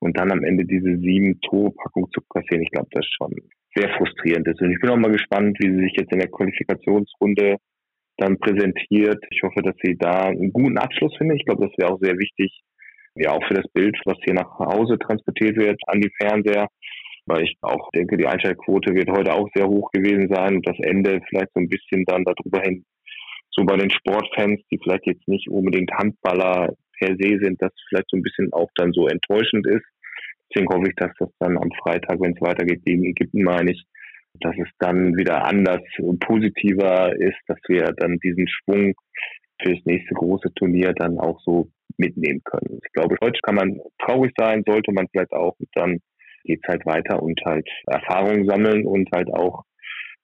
Und 0.00 0.18
dann 0.18 0.32
am 0.32 0.44
Ende 0.44 0.64
diese 0.64 0.96
sieben 0.98 1.40
Tore-Packung 1.42 2.10
zu 2.12 2.20
kassieren, 2.28 2.62
ich 2.62 2.70
glaube, 2.70 2.88
das 2.92 3.04
ist 3.04 3.14
schon 3.14 3.34
sehr 3.74 3.90
frustrierend 3.96 4.48
ist. 4.48 4.60
Und 4.60 4.72
ich 4.72 4.80
bin 4.80 4.90
auch 4.90 4.96
mal 4.96 5.12
gespannt, 5.12 5.56
wie 5.60 5.70
sie 5.70 5.82
sich 5.84 5.92
jetzt 5.96 6.12
in 6.12 6.18
der 6.18 6.30
Qualifikationsrunde 6.30 7.56
dann 8.16 8.38
präsentiert. 8.38 9.22
Ich 9.30 9.42
hoffe, 9.42 9.62
dass 9.62 9.76
sie 9.82 9.96
da 9.98 10.28
einen 10.28 10.52
guten 10.52 10.78
Abschluss 10.78 11.16
finden. 11.16 11.36
Ich 11.36 11.44
glaube, 11.44 11.66
das 11.66 11.76
wäre 11.78 11.92
auch 11.92 12.00
sehr 12.00 12.18
wichtig, 12.18 12.60
ja 13.14 13.32
auch 13.32 13.46
für 13.46 13.54
das 13.54 13.68
Bild, 13.72 13.96
was 14.04 14.18
hier 14.24 14.34
nach 14.34 14.58
Hause 14.58 14.98
transportiert 14.98 15.56
wird 15.56 15.80
an 15.86 16.00
die 16.00 16.12
Fernseher. 16.20 16.68
Weil 17.26 17.44
ich 17.44 17.56
auch 17.60 17.90
denke, 17.90 18.16
die 18.16 18.26
Einschaltquote 18.26 18.94
wird 18.94 19.10
heute 19.10 19.34
auch 19.34 19.48
sehr 19.54 19.68
hoch 19.68 19.90
gewesen 19.92 20.28
sein 20.32 20.56
und 20.56 20.66
das 20.66 20.76
Ende 20.80 21.20
vielleicht 21.28 21.52
so 21.54 21.60
ein 21.60 21.68
bisschen 21.68 22.04
dann 22.06 22.24
darüber 22.24 22.60
hin, 22.62 22.84
so 23.50 23.64
bei 23.64 23.76
den 23.76 23.90
Sportfans, 23.90 24.60
die 24.70 24.78
vielleicht 24.82 25.06
jetzt 25.06 25.28
nicht 25.28 25.48
unbedingt 25.48 25.90
Handballer 25.92 26.74
per 26.98 27.16
se 27.16 27.38
sind, 27.42 27.60
das 27.60 27.72
vielleicht 27.88 28.08
so 28.10 28.16
ein 28.16 28.22
bisschen 28.22 28.52
auch 28.52 28.68
dann 28.76 28.92
so 28.92 29.06
enttäuschend 29.06 29.66
ist. 29.66 29.84
Deswegen 30.48 30.72
hoffe 30.72 30.88
ich, 30.88 30.94
dass 30.96 31.12
das 31.18 31.30
dann 31.38 31.56
am 31.56 31.70
Freitag, 31.82 32.20
wenn 32.20 32.34
es 32.34 32.40
weitergeht 32.40 32.84
gegen 32.84 33.04
Ägypten, 33.04 33.42
meine 33.42 33.72
ich, 33.72 33.84
dass 34.40 34.54
es 34.58 34.68
dann 34.78 35.16
wieder 35.16 35.44
anders 35.44 35.82
und 35.98 36.20
positiver 36.20 37.14
ist, 37.16 37.38
dass 37.46 37.58
wir 37.68 37.92
dann 37.96 38.18
diesen 38.18 38.46
Schwung 38.48 38.94
für 39.62 39.74
das 39.74 39.84
nächste 39.84 40.14
große 40.14 40.52
Turnier 40.54 40.92
dann 40.94 41.18
auch 41.18 41.40
so 41.40 41.68
mitnehmen 42.00 42.42
können. 42.44 42.80
Ich 42.84 42.92
glaube, 42.92 43.16
heute 43.22 43.38
kann 43.42 43.54
man 43.54 43.80
traurig 43.98 44.32
sein, 44.36 44.64
sollte 44.66 44.92
man 44.92 45.06
vielleicht 45.08 45.32
auch. 45.32 45.54
Und 45.58 45.68
dann 45.74 46.00
geht 46.44 46.60
es 46.62 46.68
halt 46.68 46.84
weiter 46.86 47.22
und 47.22 47.40
halt 47.44 47.68
Erfahrungen 47.86 48.46
sammeln 48.46 48.86
und 48.86 49.08
halt 49.12 49.32
auch 49.32 49.64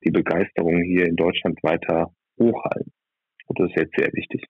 die 0.05 0.11
Begeisterung 0.11 0.83
hier 0.83 1.07
in 1.07 1.17
Deutschland 1.17 1.63
weiter 1.63 2.11
hochhalten. 2.41 2.93
Und 3.47 3.61
das 3.61 3.69
ist 3.71 3.77
jetzt 3.77 3.97
sehr 3.97 4.13
wichtig. 4.13 4.43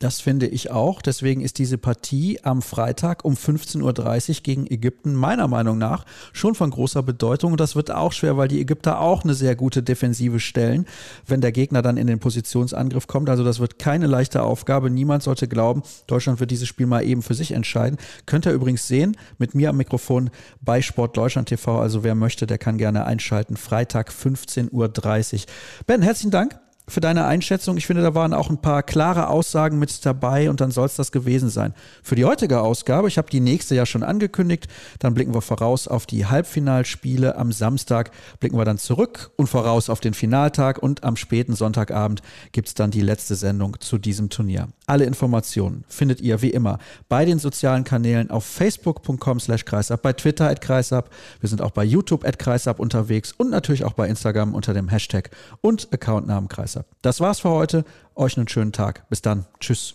Das 0.00 0.22
finde 0.22 0.46
ich 0.46 0.70
auch. 0.70 1.02
Deswegen 1.02 1.42
ist 1.42 1.58
diese 1.58 1.76
Partie 1.76 2.40
am 2.42 2.62
Freitag 2.62 3.22
um 3.22 3.34
15.30 3.34 3.82
Uhr 4.30 4.42
gegen 4.42 4.66
Ägypten 4.66 5.14
meiner 5.14 5.46
Meinung 5.46 5.76
nach 5.76 6.06
schon 6.32 6.54
von 6.54 6.70
großer 6.70 7.02
Bedeutung. 7.02 7.52
Und 7.52 7.60
das 7.60 7.76
wird 7.76 7.90
auch 7.90 8.12
schwer, 8.12 8.38
weil 8.38 8.48
die 8.48 8.62
Ägypter 8.62 8.98
auch 8.98 9.24
eine 9.24 9.34
sehr 9.34 9.54
gute 9.56 9.82
Defensive 9.82 10.40
stellen, 10.40 10.86
wenn 11.26 11.42
der 11.42 11.52
Gegner 11.52 11.82
dann 11.82 11.98
in 11.98 12.06
den 12.06 12.18
Positionsangriff 12.18 13.08
kommt. 13.08 13.28
Also 13.28 13.44
das 13.44 13.60
wird 13.60 13.78
keine 13.78 14.06
leichte 14.06 14.42
Aufgabe. 14.42 14.88
Niemand 14.88 15.22
sollte 15.22 15.48
glauben, 15.48 15.82
Deutschland 16.06 16.40
wird 16.40 16.50
dieses 16.50 16.66
Spiel 16.66 16.86
mal 16.86 17.04
eben 17.04 17.20
für 17.20 17.34
sich 17.34 17.52
entscheiden. 17.52 17.98
Könnt 18.24 18.46
ihr 18.46 18.52
übrigens 18.52 18.88
sehen, 18.88 19.18
mit 19.36 19.54
mir 19.54 19.68
am 19.68 19.76
Mikrofon 19.76 20.30
bei 20.62 20.80
Sport 20.80 21.14
Deutschland 21.14 21.50
TV. 21.50 21.78
Also 21.78 22.04
wer 22.04 22.14
möchte, 22.14 22.46
der 22.46 22.56
kann 22.56 22.78
gerne 22.78 23.04
einschalten. 23.04 23.58
Freitag 23.58 24.10
15.30 24.10 24.70
Uhr. 24.72 25.46
Ben, 25.86 26.00
herzlichen 26.00 26.30
Dank 26.30 26.58
für 26.88 27.00
deine 27.00 27.24
Einschätzung. 27.26 27.76
Ich 27.76 27.86
finde, 27.86 28.02
da 28.02 28.14
waren 28.14 28.34
auch 28.34 28.50
ein 28.50 28.60
paar 28.60 28.82
klare 28.82 29.28
Aussagen 29.28 29.78
mit 29.78 30.04
dabei 30.04 30.50
und 30.50 30.60
dann 30.60 30.70
soll 30.70 30.86
es 30.86 30.96
das 30.96 31.12
gewesen 31.12 31.48
sein. 31.48 31.72
Für 32.02 32.16
die 32.16 32.24
heutige 32.24 32.60
Ausgabe, 32.60 33.08
ich 33.08 33.16
habe 33.16 33.30
die 33.30 33.40
nächste 33.40 33.74
ja 33.74 33.86
schon 33.86 34.02
angekündigt, 34.02 34.68
dann 34.98 35.14
blicken 35.14 35.34
wir 35.34 35.40
voraus 35.40 35.88
auf 35.88 36.06
die 36.06 36.26
Halbfinalspiele. 36.26 37.36
Am 37.36 37.52
Samstag 37.52 38.10
blicken 38.40 38.58
wir 38.58 38.64
dann 38.64 38.78
zurück 38.78 39.30
und 39.36 39.46
voraus 39.46 39.88
auf 39.88 40.00
den 40.00 40.14
Finaltag 40.14 40.82
und 40.82 41.04
am 41.04 41.16
späten 41.16 41.54
Sonntagabend 41.54 42.22
gibt 42.52 42.68
es 42.68 42.74
dann 42.74 42.90
die 42.90 43.00
letzte 43.00 43.36
Sendung 43.36 43.78
zu 43.80 43.98
diesem 43.98 44.28
Turnier. 44.30 44.68
Alle 44.86 45.04
Informationen 45.04 45.84
findet 45.88 46.20
ihr 46.20 46.42
wie 46.42 46.50
immer 46.50 46.78
bei 47.08 47.24
den 47.24 47.38
sozialen 47.38 47.84
Kanälen 47.84 48.30
auf 48.30 48.44
facebook.com 48.44 49.38
slash 49.40 49.64
kreisab, 49.64 50.02
bei 50.02 50.12
Twitter 50.12 50.48
at 50.48 50.60
kreisab, 50.60 51.10
wir 51.40 51.48
sind 51.48 51.62
auch 51.62 51.70
bei 51.70 51.84
YouTube 51.84 52.24
at 52.24 52.38
kreisab 52.38 52.80
unterwegs 52.80 53.32
und 53.32 53.50
natürlich 53.50 53.84
auch 53.84 53.92
bei 53.92 54.08
Instagram 54.08 54.54
unter 54.54 54.74
dem 54.74 54.88
Hashtag 54.88 55.30
und 55.60 55.88
Accountnamen 55.92 56.48
kreisab. 56.48 56.79
Das 57.02 57.20
war's 57.20 57.40
für 57.40 57.50
heute. 57.50 57.84
Euch 58.14 58.36
einen 58.36 58.48
schönen 58.48 58.72
Tag. 58.72 59.08
Bis 59.08 59.22
dann. 59.22 59.46
Tschüss. 59.60 59.94